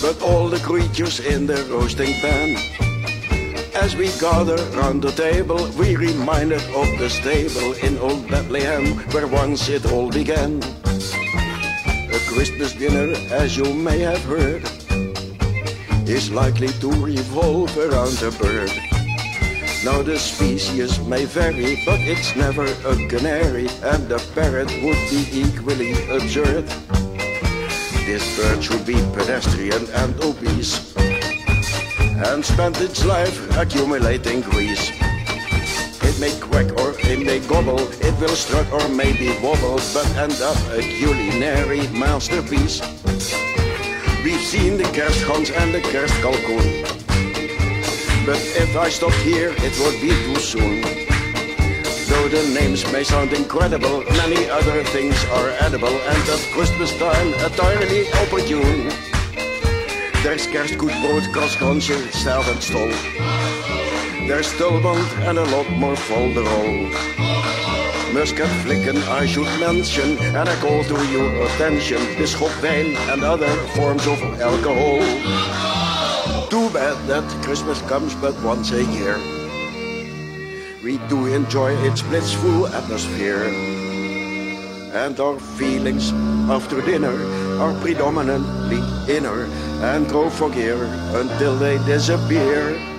but 0.00 0.22
all 0.22 0.48
the 0.48 0.60
creatures 0.60 1.20
in 1.20 1.46
the 1.46 1.62
roasting 1.70 2.14
pan. 2.20 2.56
As 3.74 3.94
we 3.94 4.08
gather 4.18 4.56
round 4.76 5.02
the 5.02 5.12
table, 5.12 5.68
we 5.78 5.96
reminded 5.96 6.62
of 6.74 6.88
the 6.98 7.08
stable 7.08 7.72
in 7.84 7.98
old 7.98 8.28
Bethlehem, 8.28 8.96
where 9.12 9.26
once 9.26 9.68
it 9.68 9.90
all 9.92 10.10
began. 10.10 10.62
A 12.12 12.20
Christmas 12.28 12.72
dinner, 12.72 13.14
as 13.30 13.56
you 13.56 13.72
may 13.74 14.00
have 14.00 14.24
heard, 14.24 14.64
is 16.08 16.30
likely 16.30 16.68
to 16.80 16.90
revolve 16.90 17.76
around 17.76 18.20
a 18.22 18.30
bird. 18.32 18.72
Now 19.84 20.02
the 20.02 20.18
species 20.18 20.98
may 21.00 21.24
vary, 21.24 21.82
but 21.86 22.00
it's 22.00 22.34
never 22.36 22.64
a 22.64 23.08
canary, 23.08 23.68
and 23.82 24.10
a 24.10 24.18
parrot 24.34 24.68
would 24.82 25.00
be 25.08 25.24
equally 25.32 25.92
absurd. 26.10 26.68
This 28.10 28.36
bird 28.36 28.64
should 28.64 28.84
be 28.84 28.94
pedestrian 29.14 29.86
and 29.90 30.20
obese, 30.20 30.96
and 30.96 32.44
spend 32.44 32.76
its 32.78 33.04
life 33.04 33.38
accumulating 33.56 34.40
grease. 34.40 34.90
It 36.02 36.18
may 36.18 36.36
quack 36.40 36.72
or 36.80 36.90
it 36.98 37.24
may 37.24 37.38
gobble, 37.38 37.78
it 37.78 38.20
will 38.20 38.34
strut 38.34 38.66
or 38.72 38.88
maybe 38.88 39.28
wobble, 39.40 39.78
but 39.94 40.08
end 40.16 40.42
up 40.42 40.58
a 40.72 40.82
culinary 40.82 41.86
masterpiece. 41.96 42.80
We've 44.24 44.42
seen 44.42 44.76
the 44.76 44.90
kerstgans 44.90 45.52
and 45.56 45.72
the 45.72 45.80
kerstkalkoen. 45.80 46.66
But 48.26 48.42
if 48.58 48.76
I 48.76 48.88
stopped 48.88 49.22
here, 49.22 49.54
it 49.56 49.78
would 49.78 50.00
be 50.02 50.10
too 50.10 50.40
soon. 50.40 51.09
Though 52.10 52.28
the 52.28 52.42
names 52.52 52.82
may 52.92 53.04
sound 53.04 53.32
incredible, 53.32 54.02
many 54.02 54.50
other 54.50 54.82
things 54.82 55.14
are 55.26 55.50
edible 55.60 55.94
and 55.94 56.28
at 56.28 56.42
Christmas 56.52 56.90
time 56.98 57.32
entirely 57.34 58.10
opportune. 58.22 58.90
There's 60.24 60.44
kerstgoedbrood, 60.48 61.30
kasgansen, 61.32 62.02
staaf 62.10 62.50
en 62.50 62.58
stol. 62.58 62.90
There's 64.26 64.50
tulband 64.58 65.06
and 65.28 65.38
a 65.38 65.46
lot 65.54 65.70
more 65.70 65.94
folderol. 65.94 66.90
Muscat 68.12 68.50
flicken 68.64 68.98
I 69.06 69.26
should 69.26 69.50
mention, 69.60 70.18
and 70.34 70.48
I 70.48 70.56
call 70.60 70.82
to 70.82 70.96
your 71.14 71.30
attention, 71.46 72.02
Bisschop 72.18 72.50
wine 72.60 72.96
and 73.12 73.22
other 73.22 73.54
forms 73.78 74.04
of 74.08 74.18
alcohol. 74.40 74.98
Too 76.50 76.68
bad 76.70 76.98
that 77.06 77.26
Christmas 77.44 77.80
comes 77.82 78.16
but 78.16 78.34
once 78.42 78.72
a 78.72 78.82
year. 78.82 79.39
We 80.82 80.96
do 81.08 81.26
enjoy 81.26 81.76
its 81.86 82.00
blissful 82.00 82.66
atmosphere. 82.68 83.44
and 84.92 85.20
our 85.20 85.38
feelings 85.38 86.12
after 86.50 86.80
dinner 86.82 87.14
are 87.60 87.72
predominantly 87.80 88.82
inner 89.14 89.44
and 89.82 90.08
go 90.08 90.28
for 90.28 90.50
gear 90.50 90.82
until 91.14 91.54
they 91.56 91.78
disappear. 91.86 92.89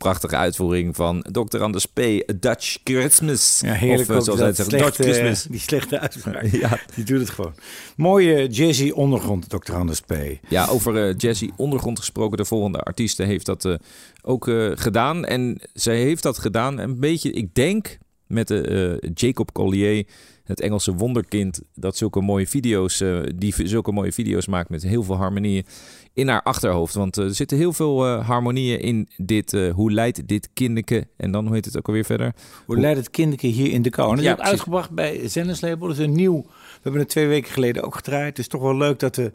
Prachtige 0.00 0.36
uitvoering 0.36 0.96
van 0.96 1.24
Dr. 1.30 1.58
Anders 1.62 1.86
P. 1.86 2.00
Dutch 2.40 2.78
Christmas. 2.84 3.60
Ja, 3.64 3.72
heerlijk 3.72 4.08
Of, 4.08 4.16
eh, 4.16 4.22
zoals 4.22 4.40
hij 4.40 4.52
zegt, 4.52 4.70
Dutch 4.70 4.94
Christmas. 4.94 5.42
die 5.42 5.60
slechte 5.60 6.00
uitspraak. 6.00 6.46
Ja. 6.60 6.78
Die 6.94 7.04
doet 7.04 7.18
het 7.20 7.30
gewoon. 7.30 7.54
Mooie 7.96 8.48
jazzy 8.48 8.90
ondergrond, 8.90 9.48
Dr. 9.48 9.74
Anders 9.74 10.00
P. 10.00 10.14
Ja, 10.48 10.66
over 10.66 11.08
eh, 11.08 11.14
Jazzy 11.16 11.50
Ondergrond 11.56 11.98
gesproken. 11.98 12.36
De 12.36 12.44
volgende 12.44 12.80
artieste 12.80 13.22
heeft 13.22 13.46
dat 13.46 13.64
eh, 13.64 13.74
ook 14.22 14.44
gedaan. 14.74 15.24
En 15.24 15.60
zij 15.72 15.96
heeft 15.96 16.22
dat 16.22 16.38
gedaan 16.38 16.78
een 16.78 17.00
beetje, 17.00 17.30
ik 17.30 17.54
denk, 17.54 17.98
met 18.26 18.48
de, 18.48 19.10
Jacob 19.14 19.52
Collier, 19.52 20.06
het 20.44 20.60
Engelse 20.60 20.94
wonderkind, 20.94 21.60
dat 21.74 21.96
zulke 21.96 22.20
mooie 22.20 22.46
video's, 22.46 23.02
die 23.34 23.54
zulke 23.64 23.92
mooie 23.92 24.12
video's 24.12 24.46
maakt 24.46 24.68
met 24.68 24.82
heel 24.82 25.02
veel 25.02 25.16
harmonieën 25.16 25.64
in 26.12 26.28
haar 26.28 26.42
achterhoofd. 26.42 26.94
Want 26.94 27.18
eh, 27.18 27.24
er 27.24 27.34
zitten 27.34 27.56
heel 27.56 27.72
veel 27.72 28.06
eh, 28.06 28.26
harmonieën 28.26 28.80
in 28.80 29.08
dit, 29.16 29.52
eh, 29.52 29.72
hoe 29.72 29.92
leidt 29.92 30.28
dit 30.28 30.48
kinderke, 30.54 31.06
en 31.16 31.30
dan 31.32 31.46
hoe 31.46 31.54
heet 31.54 31.64
het 31.64 31.76
ook 31.76 31.86
alweer 31.86 32.04
verder? 32.04 32.34
Hoe 32.66 32.78
leidt 32.80 32.98
het 32.98 33.10
kinderke 33.10 33.46
hier 33.46 33.72
in 33.72 33.82
de 33.82 33.90
kou? 33.90 34.10
En 34.10 34.16
dat 34.16 34.24
Ja, 34.24 34.32
is 34.32 34.38
ook 34.38 34.46
uitgebracht 34.46 34.90
bij 34.90 35.28
Zenderslabel. 35.28 35.88
Dat 35.88 35.98
is 35.98 36.04
een 36.04 36.12
nieuw. 36.12 36.42
We 36.42 36.80
hebben 36.82 37.00
het 37.00 37.10
twee 37.10 37.26
weken 37.26 37.52
geleden 37.52 37.82
ook 37.82 37.94
gedraaid. 37.94 38.26
Het 38.26 38.38
is 38.38 38.48
toch 38.48 38.62
wel 38.62 38.76
leuk 38.76 38.98
dat 38.98 39.16
we 39.16 39.32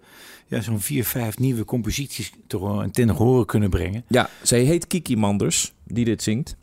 ja, 0.48 0.62
zo'n 0.62 0.80
vier, 0.80 1.06
vijf 1.06 1.38
nieuwe 1.40 1.66
composities 1.66 2.32
toch 2.48 2.62
wel 2.62 2.90
ten 2.92 3.10
horen 3.10 3.46
kunnen 3.46 3.70
brengen. 3.70 4.04
Ja, 4.08 4.30
zij 4.42 4.62
heet 4.62 4.88
Kiki 4.88 5.16
Manders, 5.18 5.74
die 5.84 6.06
dit 6.06 6.24
zingt. 6.24 6.56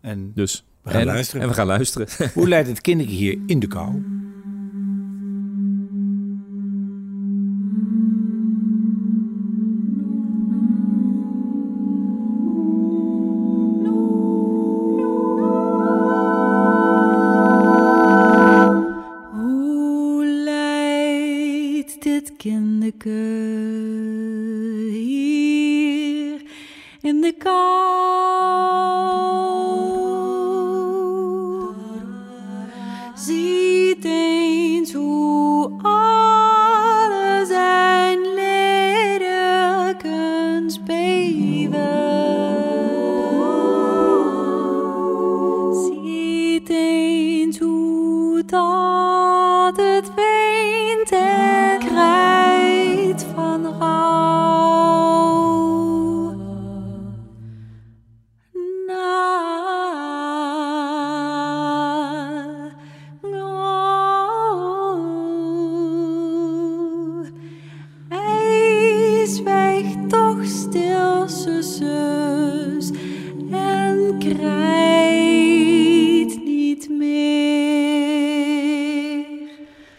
En 0.00 0.32
Dus 0.34 0.64
we 0.82 0.90
gaan 0.90 1.00
en, 1.00 1.06
luisteren. 1.06 1.42
En 1.42 1.48
we 1.48 1.54
gaan 1.54 1.66
luisteren. 1.66 2.08
Hoe 2.34 2.48
leidt 2.48 2.68
het 2.68 2.80
kinderke 2.80 3.12
hier 3.12 3.38
in 3.46 3.58
de 3.58 3.66
kou? 3.66 4.02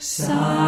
Sigh. 0.02 0.61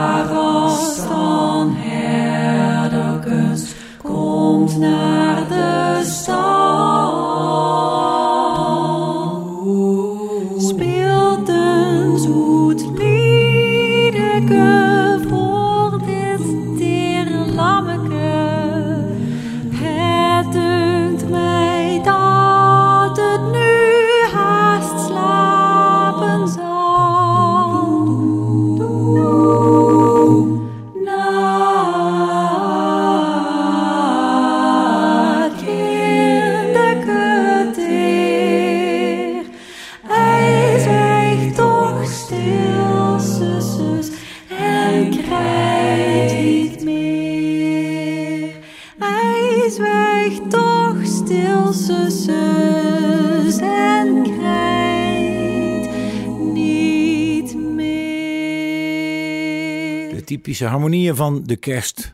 Typische 60.53 60.77
harmonieën 60.77 61.15
van 61.15 61.43
de 61.43 61.55
kerst. 61.55 62.13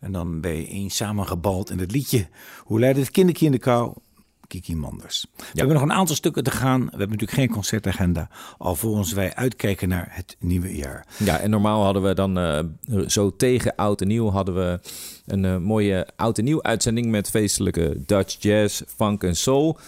En 0.00 0.12
dan 0.12 0.40
ben 0.40 0.56
je 0.56 0.66
eens 0.66 0.96
samengebald 0.96 1.70
in 1.70 1.78
het 1.78 1.92
liedje. 1.92 2.26
Hoe 2.64 2.80
leidt 2.80 2.98
het 2.98 3.10
kindertje 3.10 3.46
in 3.46 3.52
de 3.52 3.58
kou? 3.58 3.92
Kiki 4.46 4.76
Manders. 4.76 5.26
We 5.36 5.44
hebben 5.52 5.74
nog 5.74 5.82
een 5.82 5.92
aantal 5.92 6.14
stukken 6.14 6.44
te 6.44 6.50
gaan. 6.50 6.80
We 6.80 6.88
hebben 6.90 7.08
natuurlijk 7.08 7.38
geen 7.38 7.50
concertagenda. 7.50 8.28
Alvorens 8.58 9.12
wij 9.12 9.34
uitkijken 9.34 9.88
naar 9.88 10.08
het 10.10 10.36
nieuwe 10.38 10.76
jaar. 10.76 11.06
Ja, 11.16 11.38
en 11.38 11.50
normaal 11.50 11.84
hadden 11.84 12.02
we 12.02 12.14
dan 12.14 12.38
eh, 12.38 12.64
zo 13.06 13.36
tegen 13.36 13.74
oud 13.74 14.00
en 14.00 14.08
nieuw 14.08 14.30
hadden 14.30 14.54
we 14.54 14.80
een 15.26 15.44
eh, 15.44 15.56
mooie 15.56 16.08
oud 16.16 16.38
en 16.38 16.44
nieuw 16.44 16.62
uitzending 16.62 17.06
met 17.06 17.30
feestelijke 17.30 18.02
Dutch 18.06 18.42
jazz, 18.42 18.82
funk 18.96 19.22
en 19.22 19.36
soul. 19.36 19.78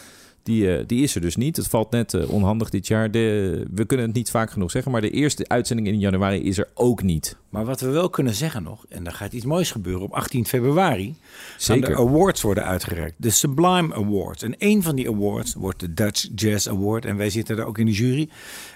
Die, 0.43 0.77
eh, 0.77 0.85
die 0.87 1.03
is 1.03 1.15
er 1.15 1.21
dus 1.21 1.37
niet. 1.37 1.57
Het 1.57 1.69
valt 1.69 1.91
net 1.91 2.27
onhandig 2.27 2.71
dit 2.71 2.87
jaar. 2.87 3.11
De, 3.11 3.67
we 3.75 3.85
kunnen 3.85 4.07
het 4.07 4.15
niet 4.15 4.31
vaak 4.31 4.51
genoeg 4.51 4.71
zeggen, 4.71 4.93
maar 4.93 5.01
de 5.01 5.11
eerste 5.11 5.49
uitzending 5.49 5.89
in 5.89 5.99
januari 5.99 6.43
is 6.43 6.59
er 6.59 6.69
ook 6.75 7.03
niet. 7.03 7.37
Maar 7.49 7.65
wat 7.65 7.81
we 7.81 7.89
wel 7.89 8.11
kunnen 8.11 8.35
zeggen 8.35 8.63
nog, 8.63 8.87
en 8.89 9.05
daar 9.05 9.13
gaat 9.13 9.33
iets 9.33 9.45
moois 9.45 9.71
gebeuren 9.71 10.03
op 10.03 10.13
18 10.13 10.47
februari. 10.47 11.17
Zeker. 11.57 11.89
de 11.89 11.97
awards 11.97 12.43
worden 12.43 12.65
uitgereikt. 12.65 13.15
De 13.17 13.31
Sublime 13.31 13.95
Awards. 13.95 14.43
En 14.43 14.59
één 14.59 14.83
van 14.83 14.97
die 14.97 15.09
awards 15.09 15.55
wordt 15.55 15.81
de 15.81 15.95
Dutch 15.95 16.29
Jazz 16.35 16.67
Award. 16.67 17.05
En 17.05 17.17
wij 17.17 17.31
zitten 17.31 17.57
daar 17.57 17.67
ook 17.67 17.79
in 17.79 17.87
de 17.87 17.93
jury. 17.93 18.29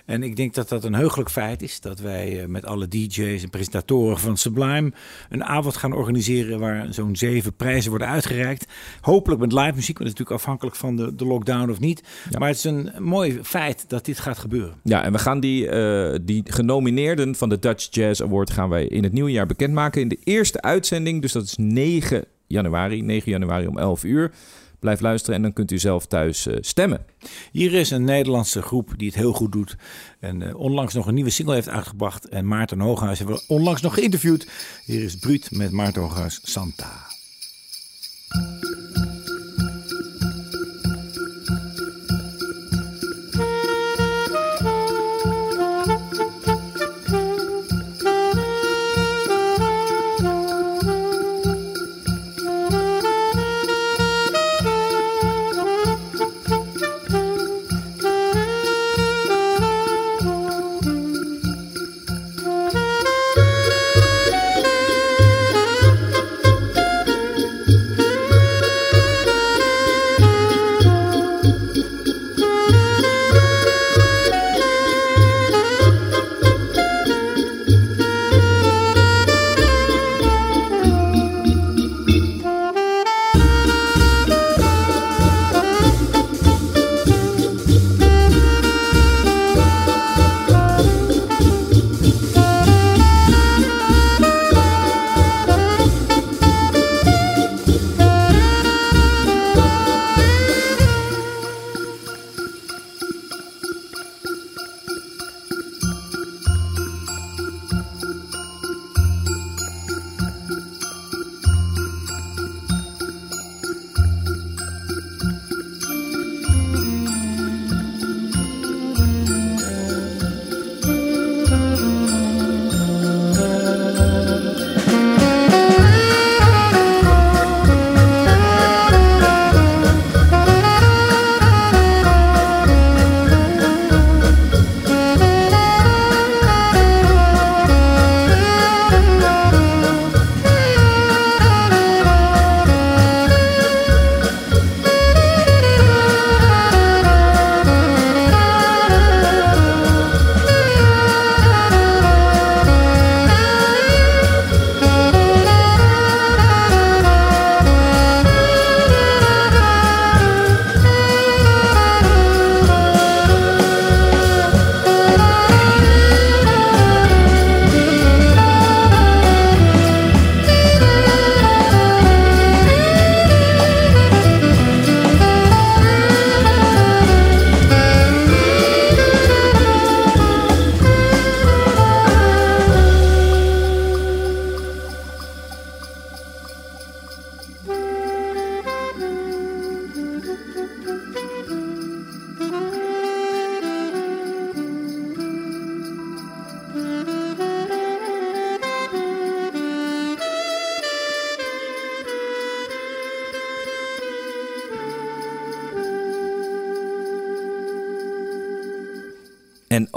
En 0.05 0.23
ik 0.23 0.37
denk 0.37 0.55
dat 0.55 0.68
dat 0.68 0.85
een 0.85 0.95
heugelijk 0.95 1.31
feit 1.31 1.62
is. 1.62 1.81
Dat 1.81 2.01
wij 2.01 2.41
eh, 2.41 2.47
met 2.47 2.66
alle 2.66 2.89
DJ's 2.89 3.43
en 3.43 3.51
presentatoren 3.51 4.18
van 4.18 4.37
Sublime 4.37 4.93
een 5.29 5.45
avond 5.45 5.77
gaan 5.77 5.93
organiseren 5.93 6.59
waar 6.59 6.87
zo'n 6.95 7.16
zeven 7.16 7.55
prijzen 7.55 7.91
worden 7.91 8.09
uitgereikt. 8.09 8.66
Hopelijk 9.01 9.41
met 9.41 9.53
live 9.53 9.75
muziek, 9.75 9.99
want 9.99 10.11
dat 10.11 10.18
is 10.18 10.18
natuurlijk 10.18 10.41
afhankelijk 10.41 10.77
van 10.77 10.97
de, 10.97 11.14
de 11.14 11.27
lockdown 11.27 11.70
of 11.70 11.81
niet. 11.81 12.03
Maar 12.39 12.49
het 12.49 12.57
is 12.57 12.64
een 12.64 12.93
mooi 12.99 13.41
feit 13.43 13.85
dat 13.89 14.05
dit 14.05 14.18
gaat 14.18 14.39
gebeuren. 14.39 14.75
Ja, 14.83 15.05
en 15.05 15.12
we 15.12 15.18
gaan 15.18 15.41
die, 15.41 15.68
eh, 15.68 16.18
die 16.23 16.43
genomineerden 16.45 17.35
van 17.35 17.49
de 17.49 17.59
Dutch 17.59 17.87
Jazz 17.91 18.20
Award 18.20 18.51
gaan 18.51 18.62
wij 18.69 18.87
in 18.87 19.03
het 19.03 19.13
nieuwe 19.13 19.31
jaar 19.31 19.47
bekendmaken. 19.47 20.01
In 20.01 20.09
de 20.09 20.19
eerste 20.25 20.63
uitzending, 20.63 21.23
dus 21.23 21.33
dat 21.33 21.45
is 21.45 21.57
9 21.57 22.25
januari, 22.47 23.03
9 23.03 23.31
januari 23.31 23.67
om 23.67 23.79
11 23.79 24.05
uur. 24.05 24.33
Blijf 24.79 25.01
luisteren 25.01 25.37
en 25.37 25.43
dan 25.43 25.53
kunt 25.53 25.71
u 25.71 25.79
zelf 25.79 26.07
thuis 26.07 26.47
eh, 26.47 26.57
stemmen. 26.61 27.05
Hier 27.53 27.75
is 27.75 27.91
een 27.91 28.05
Nederlandse 28.05 28.63
groep 28.63 28.93
die 28.97 29.07
het 29.07 29.17
heel 29.17 29.33
goed 29.33 29.53
doet. 29.53 29.77
En 30.21 30.43
eh, 30.43 30.57
onlangs 30.57 30.95
nog 30.95 31.07
een 31.07 31.15
nieuwe 31.15 31.31
single 31.31 31.55
heeft 31.55 31.69
uitgebracht. 31.69 32.29
En 32.29 32.49
Maarten 32.49 32.81
Hooghuis 32.81 33.19
hebben 33.19 33.37
we 33.37 33.45
onlangs 33.49 33.81
nog 33.81 33.95
geïnterviewd. 33.95 34.49
Hier 34.85 35.03
is 35.03 35.17
Bruut 35.17 35.51
met 35.51 35.71
Maarten 35.73 36.03
Hooghuis 36.03 36.41
Santa. 36.43 37.12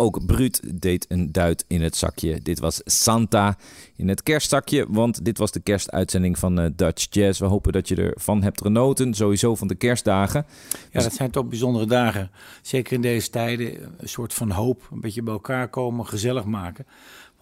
Ook 0.05 0.25
Bruut 0.25 0.81
deed 0.81 1.05
een 1.09 1.31
duit 1.31 1.65
in 1.67 1.81
het 1.81 1.95
zakje. 1.95 2.39
Dit 2.41 2.59
was 2.59 2.81
Santa 2.85 3.57
in 3.95 4.07
het 4.07 4.23
kerstzakje, 4.23 4.85
want 4.89 5.25
dit 5.25 5.37
was 5.37 5.51
de 5.51 5.59
kerstuitzending 5.59 6.39
van 6.39 6.59
eh, 6.59 6.69
Dutch 6.75 7.07
Jazz. 7.09 7.39
We 7.39 7.45
hopen 7.45 7.71
dat 7.71 7.87
je 7.87 7.95
ervan 7.95 8.43
hebt 8.43 8.61
genoten, 8.61 9.13
sowieso 9.13 9.55
van 9.55 9.67
de 9.67 9.75
kerstdagen. 9.75 10.45
Ja, 10.91 11.01
dat 11.01 11.13
zijn 11.13 11.31
toch 11.31 11.45
bijzondere 11.45 11.85
dagen. 11.85 12.31
Zeker 12.61 12.93
in 12.93 13.01
deze 13.01 13.29
tijden. 13.29 13.83
Een 13.97 14.09
soort 14.09 14.33
van 14.33 14.51
hoop. 14.51 14.87
Een 14.91 15.01
beetje 15.01 15.23
bij 15.23 15.33
elkaar 15.33 15.67
komen, 15.69 16.07
gezellig 16.07 16.45
maken. 16.45 16.85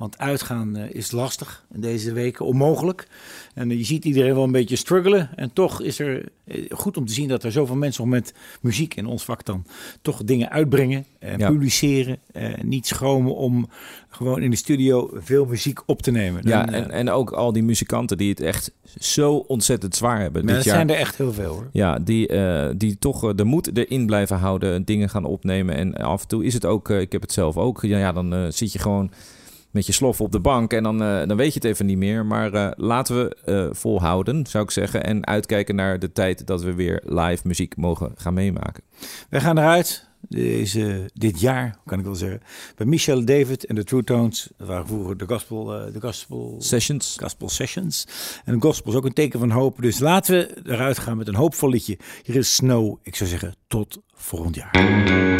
Want 0.04 0.18
uitgaan 0.18 0.76
eh, 0.76 0.89
is 0.95 1.12
lastig 1.12 1.66
in 1.74 1.82
deze 1.82 2.14
weken, 2.14 2.45
onmogelijk. 2.45 3.08
En 3.54 3.72
eh, 3.72 3.78
je 3.78 3.84
ziet 3.84 4.06
iedereen 4.06 4.34
wel 4.34 4.43
een 4.43 4.51
beetje 4.51 4.76
struggelen. 4.76 5.30
En 5.36 5.54
toch 5.54 5.82
is 5.82 5.99
er 5.99 6.24
eh, 6.45 6.64
goed 6.70 6.97
om 6.97 7.06
te 7.06 7.14
zien 7.14 7.28
dat 7.28 7.43
er 7.43 7.51
zoveel 7.51 7.76
mensen 7.76 8.10
met 8.10 8.34
muziek 8.62 8.95
in 8.95 9.06
ons 9.06 9.24
vak 9.26 9.45
dan 9.45 9.66
toch 10.01 10.24
dingen 10.24 10.49
uitbrengen, 10.49 11.06
eh, 11.20 11.38
Ja. 11.38 11.49
publiceren. 11.49 12.18
eh, 12.32 12.62
niet 12.62 12.88
schromen 12.88 13.36
om 13.36 13.70
gewoon 14.10 14.41
in 14.41 14.49
de 14.49 14.56
studio 14.56 15.10
veel 15.14 15.45
muziek 15.45 15.80
op 15.86 16.01
te 16.01 16.12
nemen. 16.12 16.41
Ja, 16.47 16.66
Dan, 16.66 16.74
en, 16.74 16.91
en 16.91 17.10
ook 17.10 17.32
al 17.32 17.54
die 17.54 17.64
muzikanten 17.64 18.18
die 18.18 18.30
het 18.30 18.39
echt 18.39 18.72
zo 18.99 19.36
ontzettend 19.36 19.95
zwaar 19.95 20.20
hebben 20.22 20.45
maar 20.45 20.54
dit 20.54 20.64
dat 20.64 20.74
jaar. 20.74 20.76
zijn 20.76 20.89
er 20.89 20.95
echt 20.95 21.18
heel 21.18 21.34
veel 21.34 21.54
hoor. 21.54 21.70
Ja, 21.72 21.99
die, 21.99 22.30
die 22.78 22.97
toch 22.99 23.34
de 23.36 23.43
moed 23.43 23.78
erin 23.78 24.06
blijven 24.06 24.38
houden, 24.38 24.84
dingen 24.86 25.10
gaan 25.10 25.26
opnemen. 25.26 25.76
En 25.76 25.93
af 25.95 26.22
en 26.22 26.28
toe 26.28 26.45
is 26.45 26.54
het 26.54 26.66
ook, 26.66 26.89
ik 26.89 27.12
heb 27.12 27.22
het 27.22 27.32
zelf 27.32 27.58
ook, 27.58 27.82
ja, 27.82 27.97
ja 27.97 28.12
dan 28.12 28.51
zit 28.54 28.74
je 28.74 28.80
gewoon 28.80 29.12
met 29.74 29.86
je 29.86 29.92
slof 29.92 30.22
op 30.22 30.32
de 30.32 30.40
bank 30.40 30.74
en 30.74 30.84
dan, 30.84 31.04
eh, 31.04 31.28
dan 31.28 31.38
weet 31.38 31.54
je 31.54 31.60
het 31.60 31.64
even 31.64 31.86
niet 31.86 31.98
meer. 31.98 32.26
Maar 32.26 32.54
eh, 32.54 32.72
laten 32.76 33.16
we 33.16 33.36
eh, 33.46 33.68
volhouden, 33.72 34.46
zou 34.48 34.64
ik 34.64 34.72
zeggen. 34.72 35.04
En 35.04 35.26
uitkijken 35.26 35.76
naar 35.76 36.00
de 36.00 36.12
tijd 36.12 36.48
dat 36.48 36.64
we 36.64 36.74
weer 36.74 37.02
live 37.06 37.48
muziek 37.48 37.76
mogen 37.78 38.12
gaan 38.16 38.34
meemaken. 38.34 38.84
Wij 39.30 39.42
gaan 39.42 39.58
eruit. 39.58 40.12
Deze, 40.30 41.10
dit 41.14 41.40
jaar, 41.40 41.78
kan 41.86 42.00
ik 42.00 42.06
wel 42.06 42.16
zeggen. 42.16 42.42
Bij 42.76 42.86
Michelle 42.86 43.24
David 43.24 43.66
en 43.66 43.76
de 43.76 43.84
True 43.84 44.04
Tones. 44.04 44.50
Dat 44.58 44.68
waren 44.68 44.88
vroeger 44.88 45.18
de 45.18 45.28
gospel, 45.28 45.66
de 45.66 46.00
gospel 46.00 46.56
Sessions. 46.60 47.18
Gospel 47.20 47.50
Sessions. 47.50 48.08
En 48.46 48.54
de 48.54 48.62
gospel 48.62 48.92
is 48.92 48.98
ook 48.98 49.06
een 49.06 49.14
teken 49.14 49.40
van 49.40 49.52
hoop. 49.52 49.82
Dus 49.82 50.00
laten 50.00 50.36
we 50.36 50.62
eruit 50.66 51.00
gaan 51.00 51.18
met 51.18 51.28
een 51.28 51.36
hoopvol 51.36 51.70
liedje. 51.70 51.98
Hier 52.24 52.36
is 52.36 52.56
Snow. 52.56 52.98
Ik 53.02 53.16
zou 53.16 53.30
zeggen, 53.30 53.56
tot 53.68 54.02
volgend 54.14 54.56
jaar. 54.56 55.33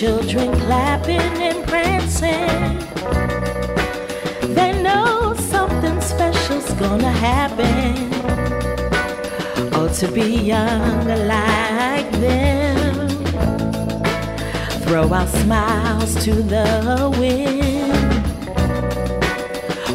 Children 0.00 0.50
clapping 0.60 1.20
and 1.20 1.62
prancing. 1.68 2.78
They 4.54 4.82
know 4.82 5.34
something 5.34 6.00
special's 6.00 6.72
gonna 6.80 7.12
happen. 7.12 8.08
Oh, 9.74 9.92
to 10.00 10.10
be 10.10 10.38
young 10.54 11.06
like 11.28 12.10
them. 12.12 13.10
Throw 14.84 15.12
our 15.12 15.26
smiles 15.26 16.14
to 16.24 16.32
the 16.32 17.14
wind. 17.20 17.92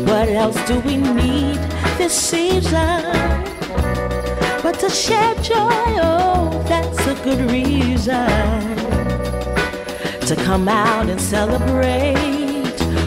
What 0.08 0.30
else 0.30 0.60
do 0.68 0.82
we 0.82 0.98
need 0.98 1.58
this 1.98 2.14
season? 2.14 3.02
But 4.62 4.78
to 4.82 4.90
share 4.92 5.34
joy, 5.42 5.88
oh, 6.10 6.64
that's 6.68 7.08
a 7.08 7.16
good 7.24 7.50
reason 7.50 8.95
to 10.26 10.36
come 10.36 10.68
out 10.68 11.08
and 11.08 11.22
celebrate. 11.22 12.16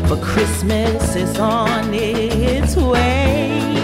For 0.07 0.17
Christmas 0.23 1.17
is 1.17 1.37
on 1.39 1.93
its 1.93 2.77
way. 2.77 3.78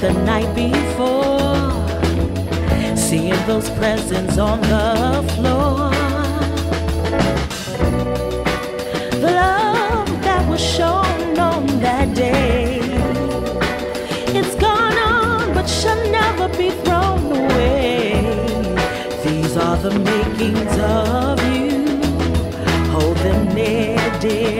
The 0.00 0.12
night 0.24 0.54
before. 0.54 1.70
Seeing 2.96 3.46
those 3.46 3.70
presents 3.70 4.36
on 4.36 4.60
the 4.60 5.24
floor. 5.34 5.90
The 9.22 9.30
love 9.42 10.08
that 10.22 10.48
was 10.50 10.60
shown 10.60 11.38
on 11.38 11.66
that 11.80 12.14
day. 12.14 12.80
It's 14.38 14.54
gone 14.56 14.98
on, 14.98 15.54
but 15.54 15.66
shall 15.66 16.02
never 16.10 16.48
be 16.58 16.70
thrown 16.84 17.24
away. 17.32 18.20
These 19.24 19.56
are 19.56 19.78
the 19.78 19.98
makings 19.98 20.76
of 20.78 21.36
you. 21.54 21.86
Hold 22.92 23.16
them 23.18 23.54
near, 23.54 23.96
dear 24.20 24.55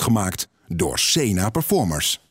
gemaakt 0.00 0.48
door 0.68 0.98
Sena 0.98 1.50
Performers. 1.50 2.23